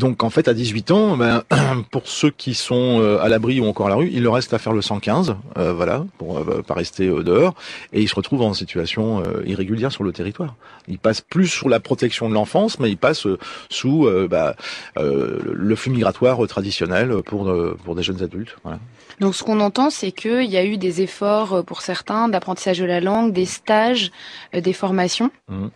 [0.00, 1.44] donc en fait, à 18 ans, ben,
[1.92, 4.52] pour ceux qui sont euh, à l'abri ou encore à la rue, il leur reste
[4.54, 7.54] à faire le 115, euh, voilà, pour euh, pas rester dehors,
[7.92, 10.54] et ils se retrouvent en situation irrégulière sur le territoire.
[10.88, 13.26] Ils passent plus sous la protection de l'enfance, mais ils passent
[13.68, 14.56] sous bah,
[14.96, 17.52] le flux migratoire traditionnel pour
[17.84, 18.56] pour des jeunes adultes.
[18.64, 18.78] Voilà.
[19.20, 22.86] Donc ce qu'on entend, c'est qu'il y a eu des efforts pour certains d'apprentissage de
[22.86, 24.10] la langue, des stages,
[24.54, 25.30] des formations.
[25.48, 25.68] Mmh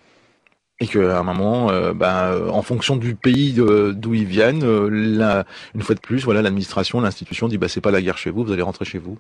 [0.85, 5.43] et qu'à un moment, euh, ben, en fonction du pays d'où ils viennent, euh,
[5.75, 8.45] une fois de plus, voilà, l'administration, l'institution dit bah c'est pas la guerre chez vous,
[8.45, 9.19] vous allez rentrer chez vous.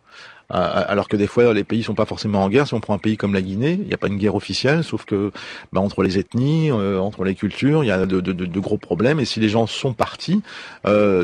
[0.53, 2.67] Euh, alors que des fois, les pays sont pas forcément en guerre.
[2.67, 4.85] Si on prend un pays comme la Guinée, il n'y a pas une guerre officielle,
[4.85, 5.31] sauf que
[5.73, 9.21] ben, entre les ethnies, entre les cultures, il y a de, de, de, gros problèmes.
[9.21, 10.43] Et si les gens sont partis,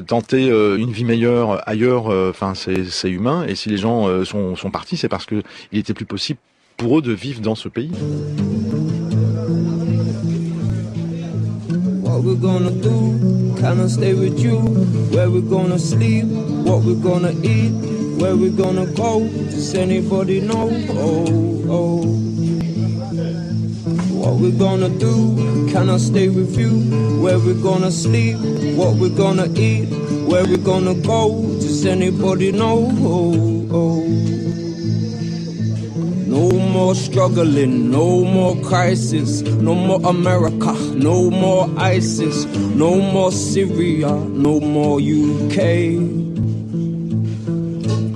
[0.06, 3.44] tenter une vie meilleure ailleurs, enfin c'est humain.
[3.46, 6.40] Et si les gens sont, sont partis, c'est parce que il était plus possible
[6.78, 7.90] pour eux de vivre dans ce pays.
[12.20, 13.56] What we're gonna do?
[13.58, 14.58] Can I stay with you?
[15.10, 16.26] Where we're gonna sleep?
[16.26, 17.70] What we're gonna eat?
[18.20, 19.26] Where we're gonna go?
[19.26, 20.68] Does anybody know?
[20.90, 22.02] Oh, oh.
[24.20, 25.70] What we're gonna do?
[25.72, 27.22] Can I stay with you?
[27.22, 28.36] Where we're gonna sleep?
[28.76, 29.86] What we're gonna eat?
[30.28, 31.40] Where we're gonna go?
[31.64, 32.86] Does anybody know?
[33.00, 34.69] Oh, oh.
[36.40, 44.10] No more struggling, no more crisis, no more America, no more ISIS, no more Syria,
[44.10, 45.58] no more UK.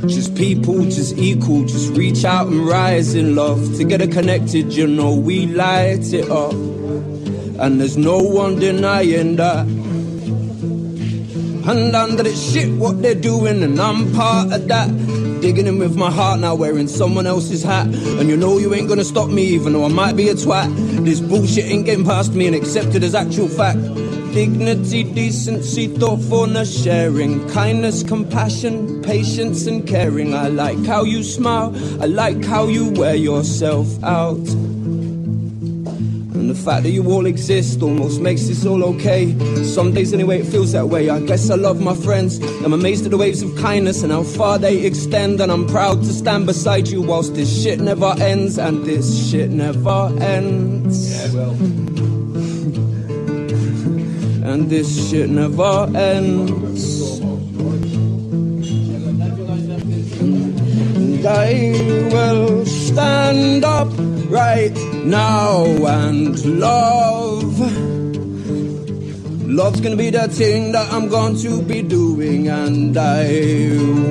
[0.09, 3.77] Just people, just equal, just reach out and rise in love.
[3.77, 6.55] Together connected, you know, we light it up.
[6.55, 9.67] And there's no one denying that.
[11.67, 15.24] And under the shit, what they're doing, and I'm part of that.
[15.45, 17.87] Digging in with my heart now, wearing someone else's hat.
[17.87, 20.75] And you know you ain't gonna stop me, even though I might be a twat.
[21.05, 23.79] This bullshit ain't getting past me and accepted as actual fact.
[24.33, 30.33] Dignity, decency, thoughtfulness, sharing, kindness, compassion, patience, and caring.
[30.33, 34.41] I like how you smile, I like how you wear yourself out.
[36.55, 39.35] The fact that you all exist almost makes this all okay.
[39.65, 41.11] Some days, anyway, it feels that way.
[41.11, 42.39] I guess I love my friends.
[42.63, 45.41] I'm amazed at the waves of kindness and how far they extend.
[45.41, 48.57] And I'm proud to stand beside you whilst this shit never ends.
[48.57, 51.11] And this shit never ends.
[51.11, 51.51] Yeah, well.
[54.51, 57.19] and this shit never ends.
[60.21, 61.73] And I
[62.13, 63.89] will stand up
[64.31, 67.61] right now and love.
[69.47, 73.29] Love's gonna be the thing that I'm going to be doing, and I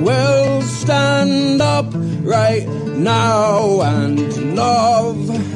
[0.02, 1.86] will stand up
[2.22, 2.66] right
[2.96, 5.53] now and love.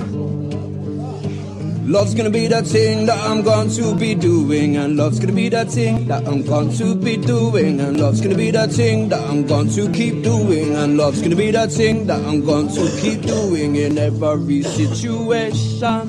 [1.88, 5.48] Love's gonna be that thing that I'm going to be doing, and love's gonna be
[5.48, 9.22] that thing that I'm going to be doing, and love's gonna be that thing that
[9.22, 13.00] I'm going to keep doing, and love's gonna be that thing that I'm going to
[13.00, 16.08] keep doing in every situation.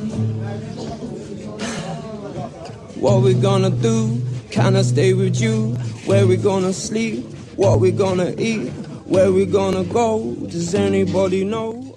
[2.99, 4.21] What we gonna do?
[4.51, 5.75] Can I stay with you?
[6.05, 7.23] Where we gonna sleep?
[7.55, 8.67] What we gonna eat?
[9.05, 10.35] Where we gonna go?
[10.49, 11.88] Does anybody know?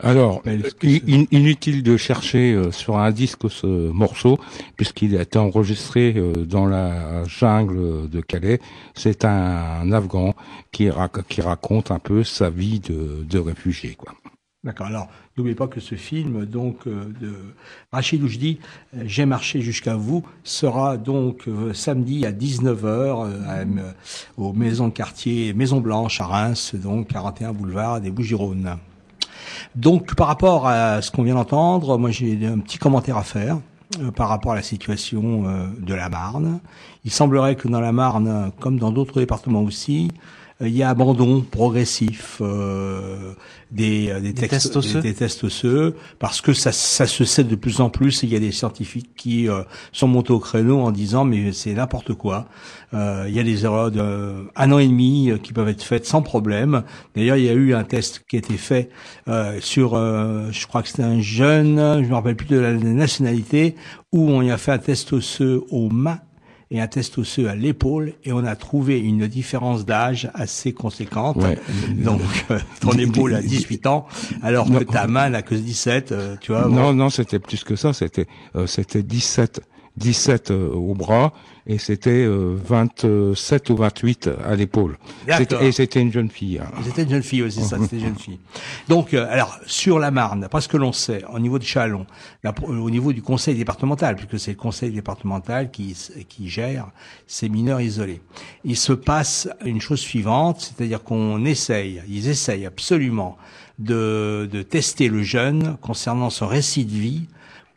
[0.00, 0.42] Alors,
[0.82, 4.38] inutile de chercher euh, sur un disque ce morceau,
[4.76, 8.60] puisqu'il a été enregistré euh, dans la jungle de Calais.
[8.94, 10.34] C'est un, Afghan
[10.70, 10.88] qui,
[11.28, 13.96] qui, raconte un peu sa vie de, de réfugié.
[13.96, 14.14] Quoi.
[14.62, 14.86] D'accord.
[14.86, 17.34] Alors, n'oubliez pas que ce film, donc, euh, de
[17.90, 18.60] Rachid Oujdi,
[19.04, 23.64] J'ai marché jusqu'à vous, sera donc samedi à 19h
[24.36, 28.78] aux maisons de quartier Maison Blanche à Reims, donc 41 boulevard des Bouches-du-Rhône.
[29.74, 33.58] Donc par rapport à ce qu'on vient d'entendre, moi j'ai un petit commentaire à faire
[34.00, 36.60] euh, par rapport à la situation euh, de la Marne.
[37.04, 40.08] Il semblerait que dans la Marne, comme dans d'autres départements aussi,
[40.60, 43.32] il y a abandon progressif euh,
[43.70, 45.00] des, euh, des, Des textes, tests osseux.
[45.00, 48.24] des, des tests osseux parce que ça, ça se sait de plus en plus.
[48.24, 51.74] Il y a des scientifiques qui euh, sont montés au créneau en disant mais c'est
[51.74, 52.46] n'importe quoi.
[52.92, 55.68] Euh, il y a des erreurs de euh, un an et demi euh, qui peuvent
[55.68, 56.82] être faites sans problème.
[57.14, 58.90] D'ailleurs, il y a eu un test qui a été fait
[59.28, 62.72] euh, sur, euh, je crois que c'était un jeune, je me rappelle plus de la
[62.72, 63.76] nationalité,
[64.12, 66.18] où on y a fait un test osseux aux mains
[66.70, 71.36] et un test osseux à l'épaule et on a trouvé une différence d'âge assez conséquente.
[71.36, 71.58] Ouais.
[71.94, 74.06] Donc euh, ton épaule a 18 ans
[74.42, 76.68] alors que ta main n'a que 17, euh, tu vois.
[76.68, 77.92] Non, non, c'était plus que ça.
[77.92, 79.62] C'était euh, c'était 17,
[79.98, 81.32] 17 euh, au bras
[81.66, 84.96] et c'était euh, 27 ou 28 à l'épaule.
[85.60, 86.58] Et c'était une jeune fille.
[86.58, 86.70] hein.
[86.82, 88.38] C'était une jeune fille aussi, ça, c'était une jeune fille.
[88.88, 92.06] Donc, euh, alors, sur la Marne, d'après ce que l'on sait, au niveau de Chalon,
[92.66, 95.94] au niveau du conseil départemental, puisque c'est le conseil départemental qui,
[96.28, 96.86] qui gère
[97.26, 98.22] ces mineurs isolés,
[98.64, 103.36] il se passe une chose suivante, c'est-à-dire qu'on essaye, ils essayent absolument
[103.78, 107.26] de, de tester le jeune concernant son récit de vie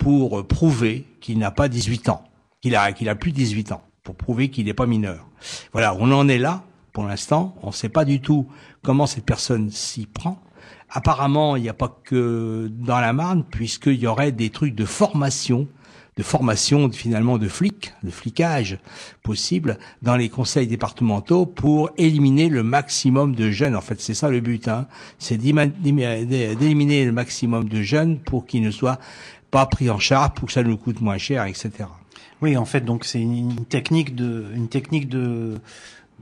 [0.01, 2.23] pour prouver qu'il n'a pas 18 ans,
[2.59, 5.27] qu'il a, qu'il a plus de 18 ans, pour prouver qu'il n'est pas mineur.
[5.73, 7.55] Voilà, on en est là, pour l'instant.
[7.61, 8.47] On ne sait pas du tout
[8.81, 10.41] comment cette personne s'y prend.
[10.89, 14.85] Apparemment, il n'y a pas que dans la Marne, puisqu'il y aurait des trucs de
[14.85, 15.67] formation,
[16.17, 18.79] de formation finalement de flics, de flicage
[19.21, 23.75] possible dans les conseils départementaux pour éliminer le maximum de jeunes.
[23.75, 24.87] En fait, c'est ça le but, hein.
[25.19, 28.97] c'est d'éliminer le maximum de jeunes pour qu'ils ne soient
[29.51, 31.71] pas pris en charge, pour que ça nous coûte moins cher, etc.
[32.41, 35.59] Oui, en fait, donc c'est une, technique de, une technique de,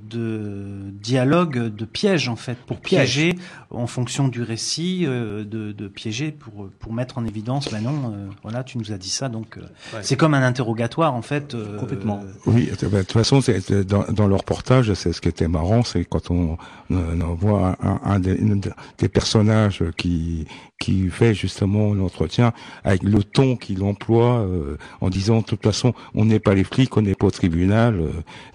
[0.10, 3.16] de dialogue, de piège en fait, pour Piège.
[3.16, 3.36] piéger
[3.72, 7.72] en fonction du récit, euh, de, de piéger pour pour mettre en évidence.
[7.72, 9.62] Ben non, euh, voilà, tu nous as dit ça, donc euh,
[9.94, 10.00] Ouais.
[10.04, 11.56] c'est comme un interrogatoire en fait.
[11.56, 12.22] euh, Complètement.
[12.46, 16.06] Oui, de toute façon, c'est dans, dans le reportage, c'est ce qui était marrant, c'est
[16.06, 16.58] quand on,
[16.90, 18.62] on, on voit un, un des, une
[18.98, 20.46] des personnages qui
[20.80, 22.54] qui fait justement l'entretien
[22.86, 26.64] avec le ton qu'il emploie euh, en disant de toute façon, on n'est pas les
[26.64, 28.08] flics, on n'est pas au tribunal, euh,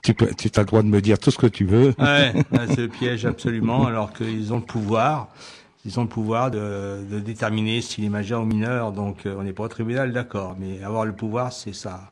[0.03, 1.95] tu peux, tu as le droit de me dire tout ce que tu veux.
[1.99, 2.33] Ouais,
[2.69, 5.29] c'est le piège absolument, alors qu'ils ont le pouvoir.
[5.87, 9.43] Ils ont le pouvoir de, de déterminer s'il est majeur ou mineur, donc euh, on
[9.43, 12.11] n'est pas au tribunal, d'accord, mais avoir le pouvoir, c'est ça.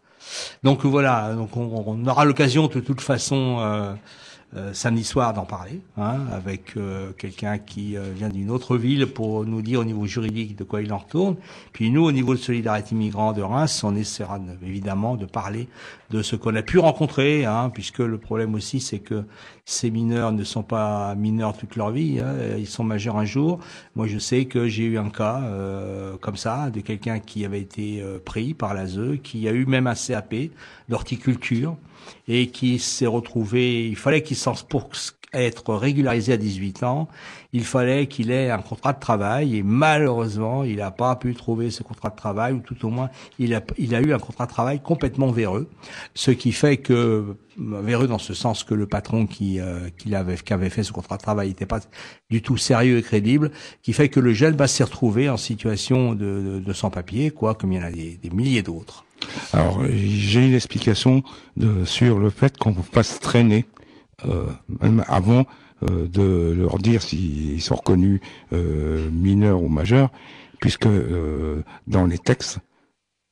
[0.62, 3.94] Donc voilà, donc on, on aura l'occasion de toute façon euh,
[4.54, 9.06] euh, samedi soir d'en parler, hein, avec euh, quelqu'un qui euh, vient d'une autre ville
[9.06, 11.36] pour nous dire au niveau juridique de quoi il en retourne.
[11.72, 15.68] Puis nous, au niveau de Solidarité Migrants de Reims, on essaiera de- évidemment de parler
[16.10, 19.24] de ce qu'on a pu rencontrer, hein, puisque le problème aussi, c'est que
[19.64, 23.58] ces mineurs ne sont pas mineurs toute leur vie, hein, ils sont majeurs un jour.
[23.96, 27.60] Moi, je sais que j'ai eu un cas euh, comme ça, de quelqu'un qui avait
[27.60, 30.34] été euh, pris par l'ASE, qui a eu même un CAP
[30.90, 31.76] d'horticulture,
[32.26, 34.90] et qui s'est retrouvé, il fallait qu'il s'en, pour
[35.32, 37.08] être régularisé à 18 ans,
[37.52, 41.70] il fallait qu'il ait un contrat de travail et malheureusement, il n'a pas pu trouver
[41.70, 44.80] ce contrat de travail ou tout au moins, il a, eu un contrat de travail
[44.80, 45.68] complètement véreux,
[46.14, 50.36] ce qui fait que véreux dans ce sens que le patron qui, euh, avait,
[50.70, 51.80] fait ce contrat de travail n'était pas
[52.30, 53.50] du tout sérieux et crédible,
[53.82, 57.78] qui fait que le jeune va s'y retrouver en situation de, sans-papier, quoi, comme il
[57.78, 59.04] y en a des, milliers d'autres.
[59.52, 61.22] Alors, j'ai une explication
[61.84, 63.64] sur le fait qu'on vous fasse traîner.
[63.64, 63.81] euh,
[64.80, 65.44] même avant
[65.82, 68.20] euh, de leur dire s'ils sont reconnus
[68.52, 70.10] euh, mineurs ou majeurs,
[70.60, 72.58] puisque euh, dans les textes,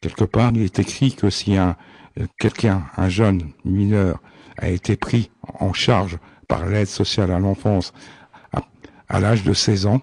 [0.00, 1.76] quelque part, il est écrit que si un
[2.18, 4.20] euh, quelqu'un, un jeune mineur,
[4.56, 5.30] a été pris
[5.60, 6.18] en charge
[6.48, 7.92] par l'aide sociale à l'enfance
[8.52, 8.62] à,
[9.08, 10.02] à l'âge de 16 ans,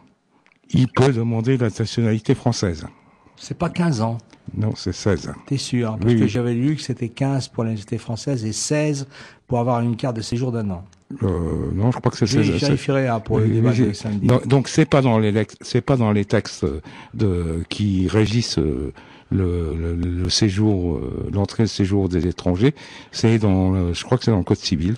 [0.70, 2.88] il peut demander la nationalité française.
[3.36, 4.18] C'est pas 15 ans.
[4.56, 5.34] Non, c'est 16.
[5.46, 6.30] T'es sûr Parce Oui, que oui.
[6.30, 9.08] j'avais lu que c'était 15 pour la nationalité française et 16
[9.48, 10.84] pour avoir une carte de séjour d'un an.
[11.24, 12.62] Euh, non, je crois que c'est Je 16.
[12.62, 14.28] vérifierai, hein, pour le débat de samedi.
[14.28, 16.66] non, donc c'est pas dans les c'est pas dans les textes
[17.14, 18.92] de qui régissent euh,
[19.32, 22.76] le, le, le séjour, euh, l'entrée et le séjour des étrangers.
[23.12, 24.96] C'est dans, je crois que c'est dans le code civil.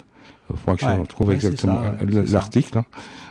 [0.52, 2.80] Il faudra que Ouais, je retrouve ouais, exactement ouais, l'article.
[2.80, 2.86] hein.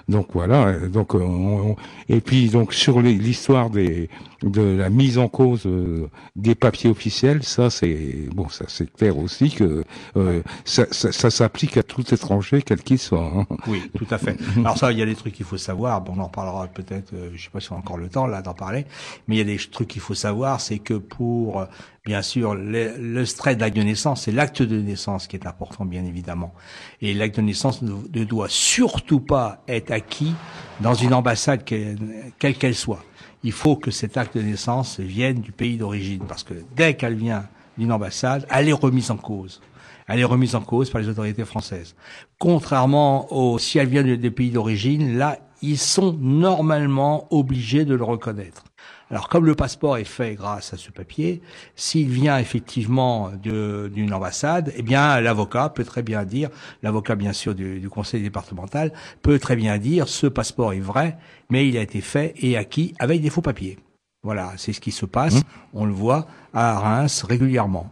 [0.09, 0.73] Donc voilà.
[0.89, 1.77] Donc euh, on- on-
[2.09, 4.09] et puis donc sur l'histoire des
[4.43, 9.19] de la mise en cause euh, des papiers officiels, ça c'est bon, ça c'est clair
[9.19, 9.83] aussi que
[10.17, 13.33] euh, ça, ça, ça s'applique à tout étranger quel qu'il soit.
[13.35, 13.47] hein.
[13.67, 14.37] Oui, tout à fait.
[14.59, 16.01] Alors ça, il y a des trucs qu'il faut savoir.
[16.03, 17.13] Bon, on en parlera peut-être.
[17.15, 18.87] euh, je sais pas si on a encore le temps là d'en parler,
[19.27, 21.65] mais il y a des trucs qu'il faut savoir, c'est que pour euh,
[22.05, 25.85] bien sûr le, le trait d'acte de naissance, c'est l'acte de naissance qui est important,
[25.85, 26.55] bien évidemment.
[27.03, 30.35] Et l'acte de naissance ne, ne doit surtout pas être acquis
[30.81, 31.97] dans une ambassade que-
[32.39, 33.03] quelle qu'elle soit.
[33.45, 37.15] Il faut que cet acte de naissance vienne du pays d'origine, parce que dès qu'elle
[37.15, 37.45] vient
[37.77, 39.61] d'une ambassade, elle est remise en cause.
[40.09, 41.95] Elle est remise en cause par les autorités françaises.
[42.39, 47.95] Contrairement au, si elle vient de- des pays d'origine, là, ils sont normalement obligés de
[47.95, 48.65] le reconnaître.
[49.11, 51.41] Alors, comme le passeport est fait grâce à ce papier,
[51.77, 56.51] s'il vient effectivement d'une ambassade, eh bien, l'avocat peut très bien dire,
[56.83, 58.93] l'avocat bien sûr du, du conseil départemental
[59.23, 61.17] peut très bien dire, ce passeport est vrai,
[61.49, 63.79] mais il a été fait et acquis avec des faux papiers.
[64.23, 65.43] Voilà, c'est ce qui se passe.
[65.73, 67.91] On le voit à Reims régulièrement.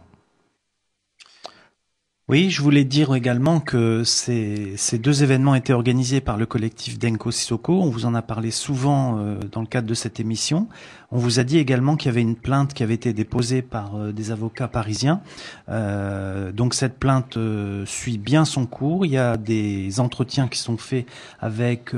[2.29, 7.31] Oui, je voulais dire également que ces, deux événements étaient organisés par le collectif Denko
[7.31, 7.81] Sissoko.
[7.81, 10.67] On vous en a parlé souvent euh, dans le cadre de cette émission.
[11.09, 13.95] On vous a dit également qu'il y avait une plainte qui avait été déposée par
[13.95, 15.21] euh, des avocats parisiens.
[15.69, 17.37] Euh, donc cette plainte
[17.85, 19.05] suit bien son cours.
[19.05, 21.05] Il y a des entretiens qui sont faits
[21.39, 21.93] avec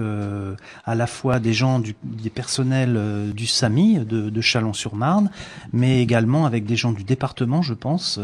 [0.86, 5.32] à la fois des gens du, des personnels du SAMI de, Chalon-sur-Marne,
[5.74, 8.20] mais également avec des gens du département, je pense.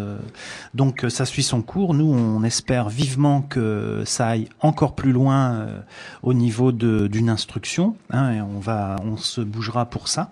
[0.75, 1.94] Donc ça suit son cours.
[1.95, 5.79] Nous, on espère vivement que ça aille encore plus loin euh,
[6.23, 7.95] au niveau d'une instruction.
[8.11, 10.31] hein, et on va, on se bougera pour ça.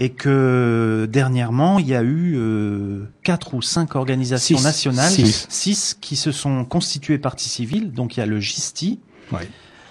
[0.00, 4.62] Et que dernièrement, il y a eu euh, quatre ou cinq organisations Six.
[4.64, 5.46] nationales, Six.
[5.48, 7.92] six qui se sont constituées partie civile.
[7.92, 9.00] Donc il y a le GISTI,
[9.32, 9.44] il y a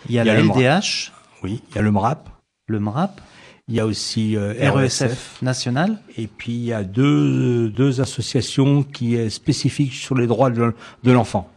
[0.10, 0.48] Il y a la le.
[0.48, 1.12] LDH,
[1.44, 2.30] Oui, il y a le MRAP.
[2.68, 3.20] le MRAP,
[3.70, 5.42] Il y a aussi euh, RESF RESF.
[5.42, 5.98] national.
[6.18, 10.74] Et puis il y a deux, deux associations qui est spécifiques sur les droits de,
[11.12, 11.50] l'enfant.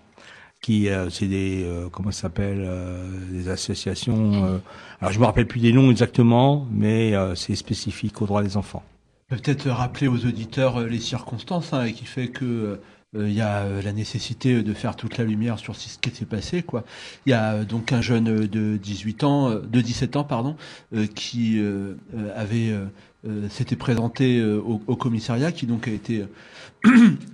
[0.61, 4.45] Qui euh, c'est des euh, comment ça s'appelle euh, des associations.
[4.45, 4.59] euh,
[5.01, 8.57] alors je me rappelle plus des noms exactement, mais euh, c'est spécifique aux droits des
[8.57, 8.83] enfants.
[9.29, 12.81] Peut-être rappeler aux auditeurs les circonstances hein, qui fait que euh,
[13.15, 16.27] il y a euh, la nécessité de faire toute la lumière sur ce qui s'est
[16.27, 16.85] passé quoi.
[17.27, 20.25] Il y a euh, donc un jeune euh, de 18 ans euh, de 17 ans
[20.25, 20.57] pardon
[20.95, 22.85] euh, qui euh, euh, avait euh,
[23.27, 26.25] euh, s'était présenté euh, au, au commissariat qui donc a été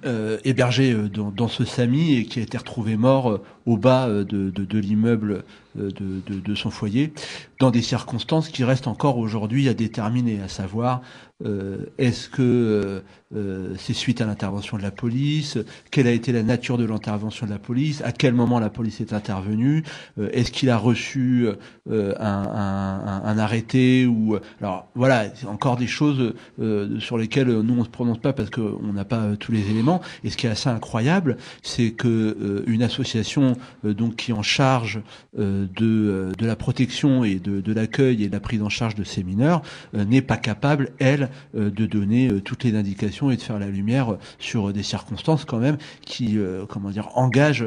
[0.04, 3.76] euh, hébergé euh, dans, dans ce SAMI et qui a été retrouvé mort euh, au
[3.76, 5.44] bas euh, de, de, de l'immeuble
[5.78, 7.12] euh, de, de, son foyer
[7.60, 11.02] dans des circonstances qui restent encore aujourd'hui à déterminer, à savoir
[11.44, 13.00] euh, est-ce que euh,
[13.36, 15.58] euh, c'est suite à l'intervention de la police
[15.90, 19.00] Quelle a été la nature de l'intervention de la police À quel moment la police
[19.00, 19.82] est intervenue
[20.18, 21.46] Euh, Est-ce qu'il a reçu
[21.90, 27.78] euh, un, un, un- arrêté ou alors voilà, encore des choses euh, sur lesquelles nous
[27.78, 30.00] on se prononce pas parce qu'on n'a pas euh, tous les éléments.
[30.24, 34.34] Et ce qui est assez incroyable, c'est que euh, une association euh, donc qui est
[34.34, 35.00] en charge
[35.38, 38.94] euh, de de la protection et de, de l'accueil et de la prise en charge
[38.94, 39.62] de ces mineurs
[39.92, 44.72] n'est pas capable elle de donner toutes les indications et de faire la lumière sur
[44.72, 47.66] des circonstances quand même qui comment dire engagent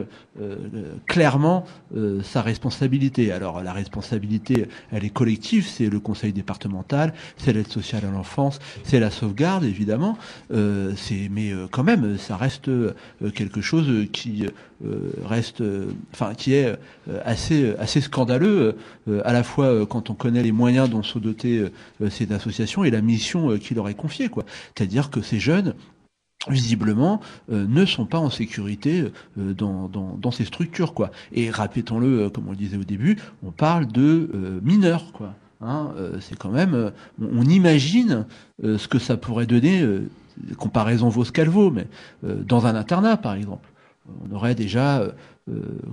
[1.07, 1.65] clairement
[2.23, 3.31] sa responsabilité.
[3.31, 8.59] Alors la responsabilité, elle est collective, c'est le conseil départemental, c'est l'aide sociale à l'enfance,
[8.83, 10.17] c'est la sauvegarde évidemment.
[10.49, 12.93] C'est mais quand même, ça reste euh,
[13.33, 14.45] quelque chose qui
[14.85, 16.75] euh, reste, euh, enfin qui est
[17.25, 18.75] assez scandaleux
[19.23, 21.65] à la fois quand on connaît les moyens dont sont dotées
[22.09, 24.45] ces associations et la mission qui leur est confiée quoi.
[24.75, 25.73] C'est-à-dire que ces jeunes
[26.47, 29.05] visiblement ne sont pas en sécurité
[29.37, 34.61] dans, ces structures quoi et répétons-le comme on le disait au début on parle de
[34.63, 36.91] mineurs quoi hein, euh, c'est quand même euh,
[37.21, 38.25] on, imagine
[38.63, 39.85] euh, ce que ça pourrait donner
[40.57, 41.87] comparaison vaut ce qu'elle vaut mais
[42.23, 43.69] dans un internat par exemple.
[44.25, 45.03] On aurait déjà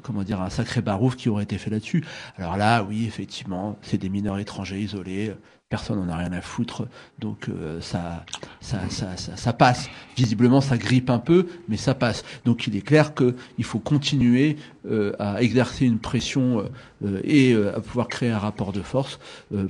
[0.03, 2.05] comment dire un sacré barouf qui aurait été fait là-dessus.
[2.37, 5.35] Alors là oui effectivement c'est des mineurs étrangers isolés
[5.69, 6.87] personne n'en a rien à foutre,
[7.19, 8.25] donc euh, ça,
[8.61, 9.89] ça, ça, ça, passe.
[10.17, 12.25] Visiblement, ça grippe un peu, mais ça passe.
[12.45, 14.59] Donc il est clair qu'il faut continuer
[14.89, 16.65] euh, à exercer une pression
[17.05, 19.19] euh, et à pouvoir créer un rapport de force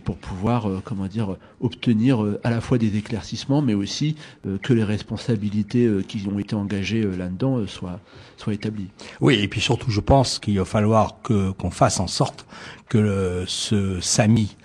[0.05, 4.17] pour pouvoir, comment dire, obtenir à la fois des éclaircissements, mais aussi
[4.63, 8.01] que les responsabilités qui ont été engagées là-dedans soient,
[8.37, 8.89] soient établies.
[9.21, 12.47] Oui, et puis surtout, je pense qu'il va falloir que qu'on fasse en sorte
[12.89, 14.57] que le- ce SAMI,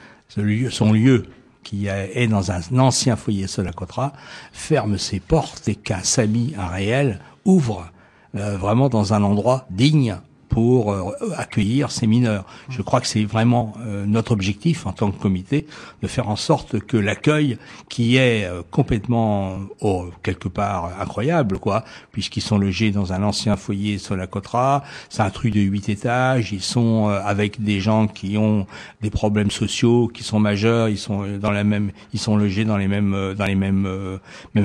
[0.69, 1.25] son lieu
[1.63, 4.13] qui est dans un ancien foyer Solacotra,
[4.51, 7.91] ferme ses portes et qu'un SAMI, un réel, ouvre
[8.35, 10.17] euh, vraiment dans un endroit digne
[10.51, 12.45] pour euh, accueillir ces mineurs.
[12.69, 15.65] Je crois que c'est vraiment euh, notre objectif en tant que comité
[16.03, 21.85] de faire en sorte que l'accueil, qui est euh, complètement oh, quelque part incroyable, quoi,
[22.11, 25.87] puisqu'ils sont logés dans un ancien foyer sur la Cotra, c'est un truc de huit
[25.87, 28.67] étages, ils sont euh, avec des gens qui ont
[29.01, 32.77] des problèmes sociaux, qui sont majeurs, ils sont dans la même, ils sont logés dans
[32.77, 34.17] les mêmes, euh, dans les mêmes, euh,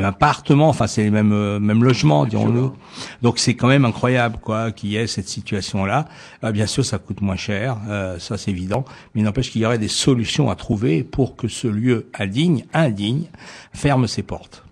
[0.02, 2.72] appartements, enfin c'est les mêmes, euh, mêmes logements, dirons-nous.
[3.22, 6.08] Donc c'est quand même incroyable, quoi, qu'il y ait cette situation situation-là.
[6.44, 9.66] Euh, bien sûr, ça coûte moins cher, euh, ça c'est évident, mais n'empêche qu'il y
[9.66, 13.26] aurait des solutions à trouver pour que ce lieu indigne, indigne,
[13.72, 14.65] ferme ses portes.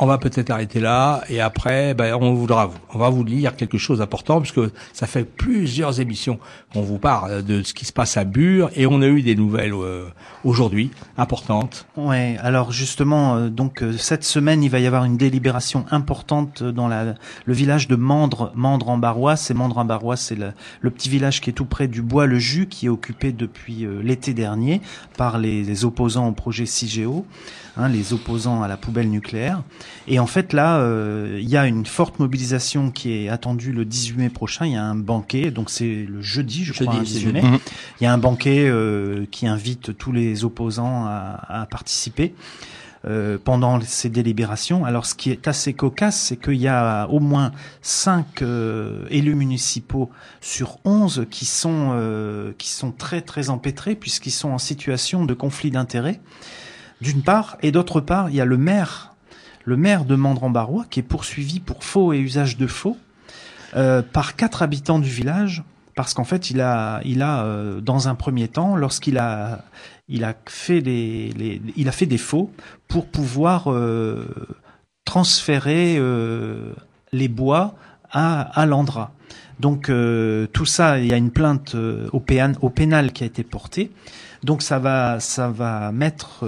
[0.00, 3.78] On va peut-être arrêter là et après, ben, on voudra, on va vous lire quelque
[3.78, 4.60] chose d'important puisque
[4.92, 6.38] ça fait plusieurs émissions
[6.72, 9.34] qu'on vous parle de ce qui se passe à Bure et on a eu des
[9.34, 10.04] nouvelles euh,
[10.44, 11.84] aujourd'hui importantes.
[11.96, 16.62] Ouais, alors justement, euh, donc euh, cette semaine, il va y avoir une délibération importante
[16.62, 19.34] dans le village de Mandre, Mandre en Barrois.
[19.34, 22.38] C'est Mandre en Barrois, c'est le, petit village qui est tout près du bois le
[22.38, 24.80] Jus, qui est occupé depuis l'été dernier
[25.16, 27.26] par les, les opposants au projet CIGEO
[27.78, 29.62] hein, les opposants à la poubelle nucléaire.
[30.06, 33.84] Et en fait, là, euh, il y a une forte mobilisation qui est attendue le
[33.84, 34.66] 18 mai prochain.
[34.66, 37.20] Il y a un banquet, donc c'est le jeudi, je crois, Jeudi, hein, c'est 18
[37.26, 37.32] jeudi.
[37.34, 37.42] mai.
[37.42, 37.58] Mhm.
[38.00, 42.34] Il y a un banquet euh, qui invite tous les opposants à, à participer.
[43.06, 44.84] euh, pendant ces délibérations.
[44.84, 49.36] Alors, ce qui est assez cocasse, c'est qu'il y a au moins cinq euh, élus
[49.36, 50.10] municipaux
[50.40, 55.32] sur 11 qui sont euh, qui sont très très empêtrés puisqu'ils sont en situation de
[55.34, 56.20] conflit d'intérêts
[57.00, 59.07] d'une part, et d'autre part, il y a le maire,
[59.64, 62.96] le maire de Mandran-Barrois, qui est poursuivi pour faux et usage de faux
[63.76, 65.62] euh, par quatre habitants du village,
[65.94, 69.64] parce qu'en fait, il a, il a euh, dans un premier temps, lorsqu'il a,
[70.08, 72.50] il a fait les- il a fait des faux
[72.86, 74.24] pour pouvoir euh,
[75.04, 76.00] transférer
[77.12, 77.74] les bois
[78.10, 79.12] à, à l'Andra.
[79.60, 79.90] Donc
[80.52, 81.74] tout ça, il y a une plainte
[82.12, 83.90] au, pénal qui a été portée.
[84.44, 86.46] Donc ça va, ça va mettre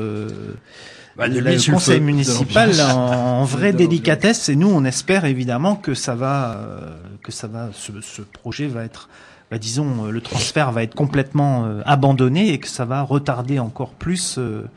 [1.17, 4.49] Bah, le le conseil municipal en, en vraie délicatesse.
[4.49, 8.69] Et nous, on espère évidemment que ça va, euh, que ça va, ce, ce projet
[8.69, 9.09] va être,
[9.51, 13.59] bah, disons, euh, le transfert va être complètement euh, abandonné et que ça va retarder
[13.59, 14.39] encore plus.
[14.39, 14.69] euh,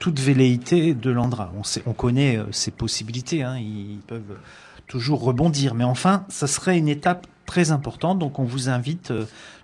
[0.00, 1.52] toute velléité de l'Andra.
[1.58, 4.38] On, sait, on connaît euh, ses possibilités, hein, ils peuvent
[4.86, 8.20] toujours rebondir, mais enfin, ça serait une étape très importante.
[8.20, 9.12] Donc, on vous invite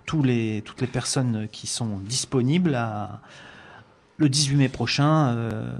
[0.05, 3.21] tous les toutes les personnes qui sont disponibles à
[4.17, 5.71] le 18 mai prochain euh,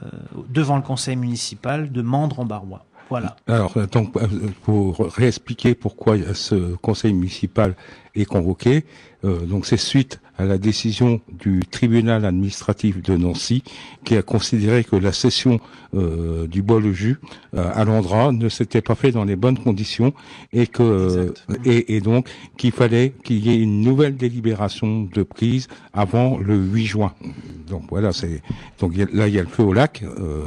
[0.49, 2.85] devant le conseil municipal de Mandre-en-Barrois.
[3.09, 3.35] Voilà.
[3.47, 4.27] Alors, euh, donc, euh,
[4.63, 7.75] pour réexpliquer pourquoi ce conseil municipal
[8.15, 8.85] est convoqué,
[9.23, 13.63] donc c'est suite à la décision du tribunal administratif de Nancy
[14.03, 15.59] qui a considéré que la cession
[15.95, 17.17] euh, du bois le jus
[17.55, 20.13] euh, à l'Andra ne s'était pas fait dans les bonnes conditions
[20.51, 21.33] et que euh,
[21.63, 22.27] et, et donc
[22.57, 27.13] qu'il fallait qu'il y ait une nouvelle délibération de prise avant le 8 juin.
[27.69, 28.41] Donc voilà, c'est
[28.79, 30.03] donc il y a- là il y a le feu au lac.
[30.03, 30.43] euh,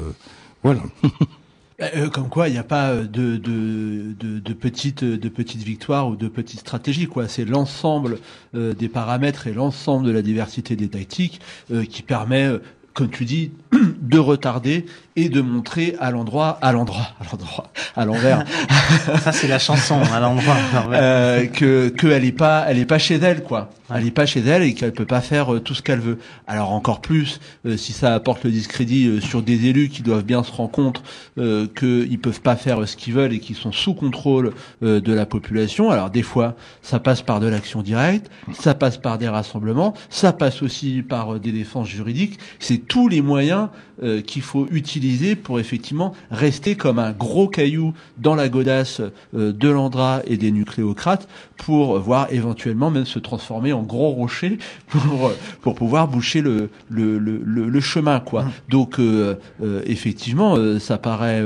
[0.63, 0.81] voilà.
[1.81, 5.31] Euh, comme quoi, il n'y a pas euh, de, de, de, de petites de
[5.65, 7.07] victoires ou de petites stratégies.
[7.07, 7.29] quoi.
[7.29, 8.19] C'est l'ensemble
[8.57, 12.59] euh, des paramètres et l'ensemble de la diversité des tactiques euh, qui permet, euh,
[12.99, 13.53] comme tu dis,
[14.03, 14.85] de retarder
[15.15, 18.45] et de montrer à l'endroit, à l'endroit, à l'endroit, à l'envers.
[19.23, 20.57] Ça, c'est la chanson, à l'endroit.
[20.93, 23.71] Euh, que qu'elle est pas, elle est pas chez elle, quoi.
[23.95, 26.19] Elle est pas chez elle et qu'elle peut pas faire euh, tout ce qu'elle veut.
[26.47, 30.25] Alors encore plus euh, si ça apporte le discrédit euh, sur des élus qui doivent
[30.25, 31.03] bien se rendre compte
[31.39, 35.13] euh, qu'ils peuvent pas faire ce qu'ils veulent et qui sont sous contrôle euh, de
[35.15, 35.91] la population.
[35.91, 40.35] Alors des fois, ça passe par de l'action directe, ça passe par des rassemblements, ça
[40.35, 42.39] passe aussi par des défenses juridiques.
[42.59, 43.69] C'est tous les moyens
[44.03, 49.01] euh, qu'il faut utiliser pour effectivement rester comme un gros caillou dans la godasse
[49.35, 54.59] euh, de l'Andra et des nucléocrates pour voir éventuellement même se transformer en gros rocher
[54.89, 58.47] pour pour pouvoir boucher le le le, le, le chemin quoi.
[58.69, 61.43] Donc euh, euh, effectivement euh, ça paraît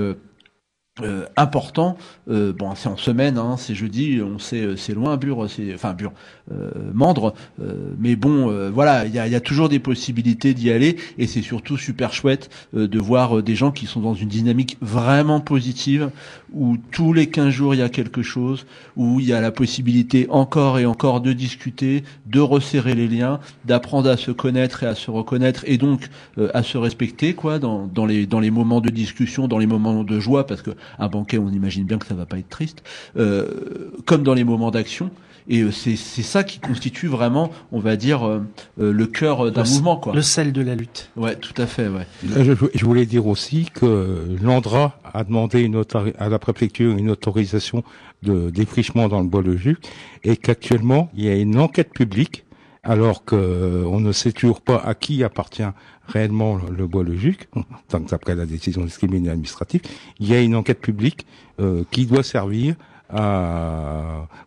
[1.01, 1.97] euh, important.
[2.28, 5.72] Euh, bon, c'est en semaine, hein, c'est jeudi, on sait, euh, c'est loin, Bure, c'est,
[5.74, 6.12] enfin Bure,
[6.53, 7.32] euh, Mandre,
[7.62, 10.97] euh, mais bon, euh, voilà, il y a, y a toujours des possibilités d'y aller,
[11.16, 15.40] et c'est surtout super chouette de voir des gens qui sont dans une dynamique vraiment
[15.40, 16.11] positive,
[16.53, 18.66] où tous les 15 jours il y a quelque chose,
[18.97, 23.40] où il y a la possibilité encore et encore de discuter, de resserrer les liens,
[23.64, 26.09] d'apprendre à se connaître et à se reconnaître, et donc
[26.53, 30.05] à se respecter, quoi, dans, dans les dans les moments de discussion, dans les moments
[30.05, 32.82] de joie, parce que un banquet, on imagine bien que ça va pas être triste,
[33.16, 35.11] euh, comme dans les moments d'action.
[35.49, 38.40] Et euh, c'est c'est ça qui constitue vraiment, on va dire, euh,
[38.80, 40.14] euh, le cœur d'un mouvement, quoi.
[40.14, 41.11] Le sel de la lutte.
[41.16, 42.07] Ouais, tout à fait, ouais.
[42.36, 45.82] Euh, Je, je voulais dire aussi que l'Andra a demandé une
[46.18, 47.82] à la préfecture une autorisation
[48.22, 49.78] de défrichement dans le bois de Juc
[50.22, 52.45] et qu'actuellement il y a une enquête publique
[52.82, 55.62] alors que euh, ne sait toujours pas à qui appartient
[56.08, 57.48] réellement le, bois Juc,
[57.88, 59.82] tant qu'après la décision du tribunal administratif,
[60.18, 61.26] il y a une enquête publique
[61.60, 62.74] euh, qui doit servir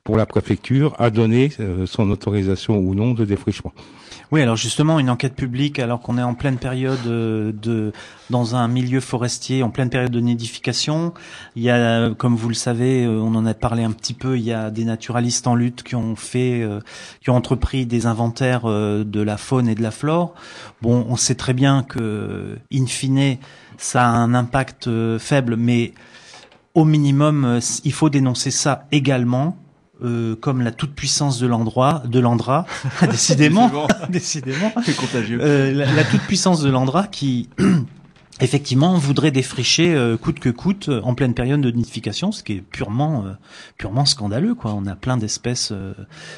[0.06, 3.74] pour la préfecture à donner euh, son autorisation ou non de défrichement.
[4.32, 7.92] Oui, alors justement, une enquête publique, alors qu'on est en pleine période euh, de
[8.30, 11.14] dans un milieu forestier, en pleine période de nidification,
[11.56, 14.38] il y a, comme vous le savez, euh, on en a parlé un petit peu,
[14.38, 16.68] il y a des naturalistes en lutte qui ont fait,
[17.22, 20.34] qui ont entrepris des inventaires de la faune et de la flore.
[20.82, 23.38] Bon, on sait très bien que, in fine,
[23.78, 25.94] ça a un impact faible, mais
[26.76, 29.58] au minimum, il faut dénoncer ça également
[30.04, 32.66] euh, comme la toute puissance de l'endroit, de l'Andra,
[33.10, 33.72] décidément,
[34.10, 35.40] décidément, c'est contagieux.
[35.42, 37.48] Euh, la, la, toute puissance de l'Andra qui
[38.42, 42.62] effectivement, voudrait défricher euh, coûte que coûte en pleine période de nidification, ce qui est
[42.62, 43.34] purement euh,
[43.78, 44.56] purement scandaleux.
[44.56, 44.74] Quoi.
[44.74, 45.94] On a plein d'espèces euh,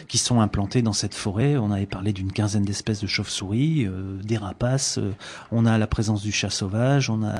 [0.07, 1.57] qui sont implantées dans cette forêt.
[1.57, 3.87] On avait parlé d'une quinzaine d'espèces de chauves-souris,
[4.23, 4.99] des rapaces.
[5.51, 7.09] on a la présence du chat sauvage.
[7.09, 7.33] On a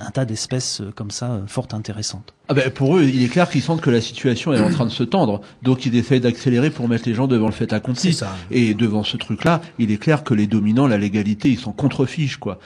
[0.00, 2.34] un tas d'espèces comme ça fort intéressantes.
[2.48, 4.84] Ah ben pour eux, il est clair qu'ils sentent que la situation est en train
[4.84, 8.12] de se tendre, donc ils essayent d'accélérer pour mettre les gens devant le fait accompli.
[8.12, 8.34] Ça.
[8.50, 12.36] Et devant ce truc-là, il est clair que les dominants, la légalité, ils sont contrefiches
[12.36, 12.58] quoi.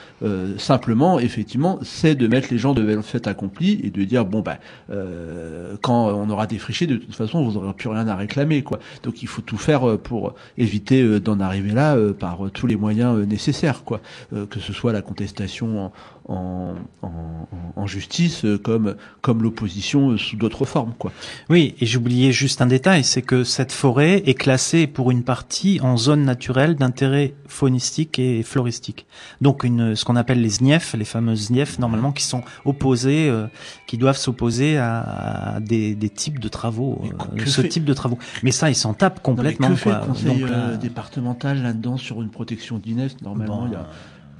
[0.57, 4.41] simplement, effectivement c'est de mettre les gens devant le fait accompli et de dire bon
[4.41, 4.57] ben
[4.91, 8.79] euh, quand on aura défriché, de toute façon, vous n'aurez plus rien à réclamer quoi.
[9.03, 12.75] Donc il faut tout faire euh, pour éviter euh, d'en arriver là par tous les
[12.75, 14.01] moyens nécessaires quoi,
[14.31, 15.91] que ce soit la contestation en,
[16.29, 21.11] en, en, justice comme comme l'opposition sous d'autres formes quoi.
[21.49, 25.79] Oui, et j'oubliais juste un détail, c'est que cette forêt est classée pour une partie
[25.81, 29.07] en zone naturelle d'intérêt faunistique et floristique.
[29.41, 33.47] Donc une ce qu'on appelle les SNIEF, les fameuses SNIEF normalement qui sont opposées, euh,
[33.87, 37.01] qui doivent s'opposer à, à des, des, types de travaux,
[37.37, 38.17] euh, ce type de travaux.
[38.43, 39.69] Mais ça, ils s'en tapent complètement.
[39.69, 39.93] Non, que quoi.
[39.93, 43.75] fait le conseil Donc, euh, départemental là-dedans sur une protection d'INEF Normalement, Bon, il y
[43.75, 43.87] a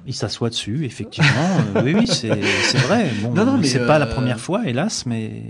[0.10, 1.30] il s'assoit dessus, effectivement.
[1.76, 3.12] Euh, oui, oui, c'est c'est vrai.
[3.22, 5.44] Bon, Non, non, mais, c'est pas la euh, première fois, hélas, mais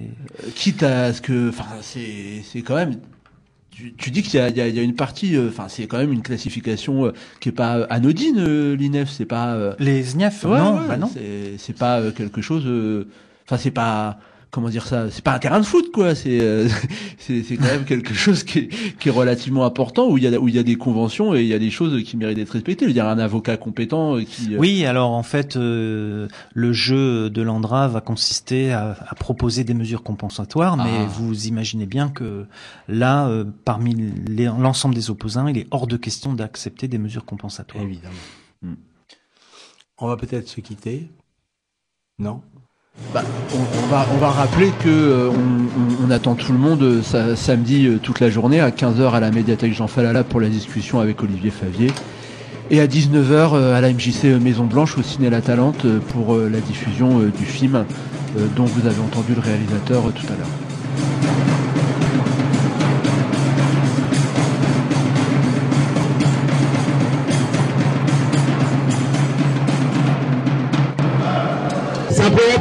[0.53, 2.97] quitte à ce que, enfin, c'est c'est quand même.
[3.71, 5.47] Tu, tu dis qu'il y a, il y, a, il y a une partie, euh,
[5.47, 9.09] enfin, c'est quand même une classification euh, qui est pas anodine, euh, l'INEF.
[9.09, 11.09] C'est pas euh, les SNIEF, ouais, non, ouais, bah non.
[11.13, 12.63] c'est c'est pas euh, quelque chose.
[12.67, 13.07] euh,
[13.47, 14.19] Enfin, c'est pas
[14.51, 15.09] comment dire ça.
[15.11, 16.15] C'est pas un terrain de foot, quoi.
[16.15, 16.67] C'est euh,
[17.17, 20.27] c'est c'est quand même quelque chose qui est, qui est relativement important où il y
[20.27, 22.37] a où il y a des conventions et il y a des choses qui méritent
[22.37, 22.85] d'être respectées.
[22.85, 24.55] Je veux dire, un avocat compétent qui.
[24.55, 29.63] euh, Oui, alors en fait, euh, le jeu de l'Andra va consister à, à proposer
[29.63, 31.05] des mesures compensatoires, mais Ah.
[31.05, 32.45] vous imaginez bien que
[32.87, 33.95] là, euh, parmi
[34.57, 37.83] l'ensemble des opposants, il est hors de question d'accepter des mesures compensatoires.
[37.83, 38.13] Évidemment.
[38.61, 38.73] Hmm.
[39.99, 41.09] On va peut-être se quitter.
[42.19, 42.41] Non?
[43.13, 43.23] Bah,
[43.55, 45.31] on, va, rappeler que euh,
[46.11, 49.31] attend tout le monde euh, sa- samedi euh, toute la journée à 15h à la
[49.31, 51.91] médiathèque Jean Falala pour la discussion avec Olivier Favier
[52.69, 56.59] et à 19h euh, à la MJC Maison Blanche au Ciné La Talente pour la
[56.59, 57.85] diffusion du film
[58.55, 60.68] dont vous avez entendu le réalisateur tout à l'heure.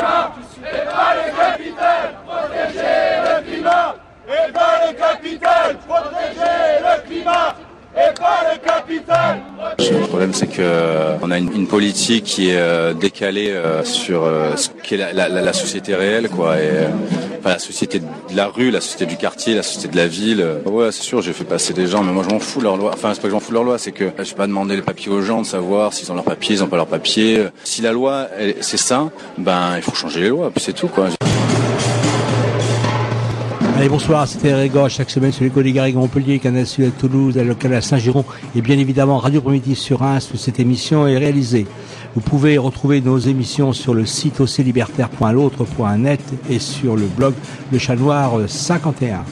[0.00, 0.32] climat.
[0.60, 3.94] Et pas le capital, protéger le climat.
[4.28, 7.54] Et pas le capital, protéger le climat.
[9.78, 13.84] Le problème, c'est que euh, on a une, une politique qui est euh, décalée euh,
[13.84, 16.58] sur ce qu'est la, la, la société réelle, quoi.
[16.58, 16.70] Et,
[17.38, 20.44] enfin, la société de la rue, la société du quartier, la société de la ville.
[20.64, 22.90] Ouais, c'est sûr, j'ai fait passer des gens, mais moi je m'en fous leur loi.
[22.94, 24.82] Enfin, c'est pas que j'en fous leur loi, c'est que je vais pas demander les
[24.82, 27.44] papiers aux gens de savoir s'ils ont leurs papiers, ils ont pas leurs papiers.
[27.64, 28.28] Si la loi,
[28.60, 31.08] c'est ça, ben il faut changer les lois, puis c'est tout, quoi.
[33.80, 37.40] Allez, bonsoir, c'était Régor, chaque semaine sur Garrigues à Montpellier, Canal Sud à Toulouse, à
[37.40, 41.16] la locale à Saint-Giron, et bien évidemment Radio Primitive sur Reims, où cette émission est
[41.16, 41.66] réalisée.
[42.14, 46.20] Vous pouvez retrouver nos émissions sur le site oclibertaire.l'autre.net
[46.50, 47.32] et sur le blog
[47.72, 49.24] Le Chat Noir 51.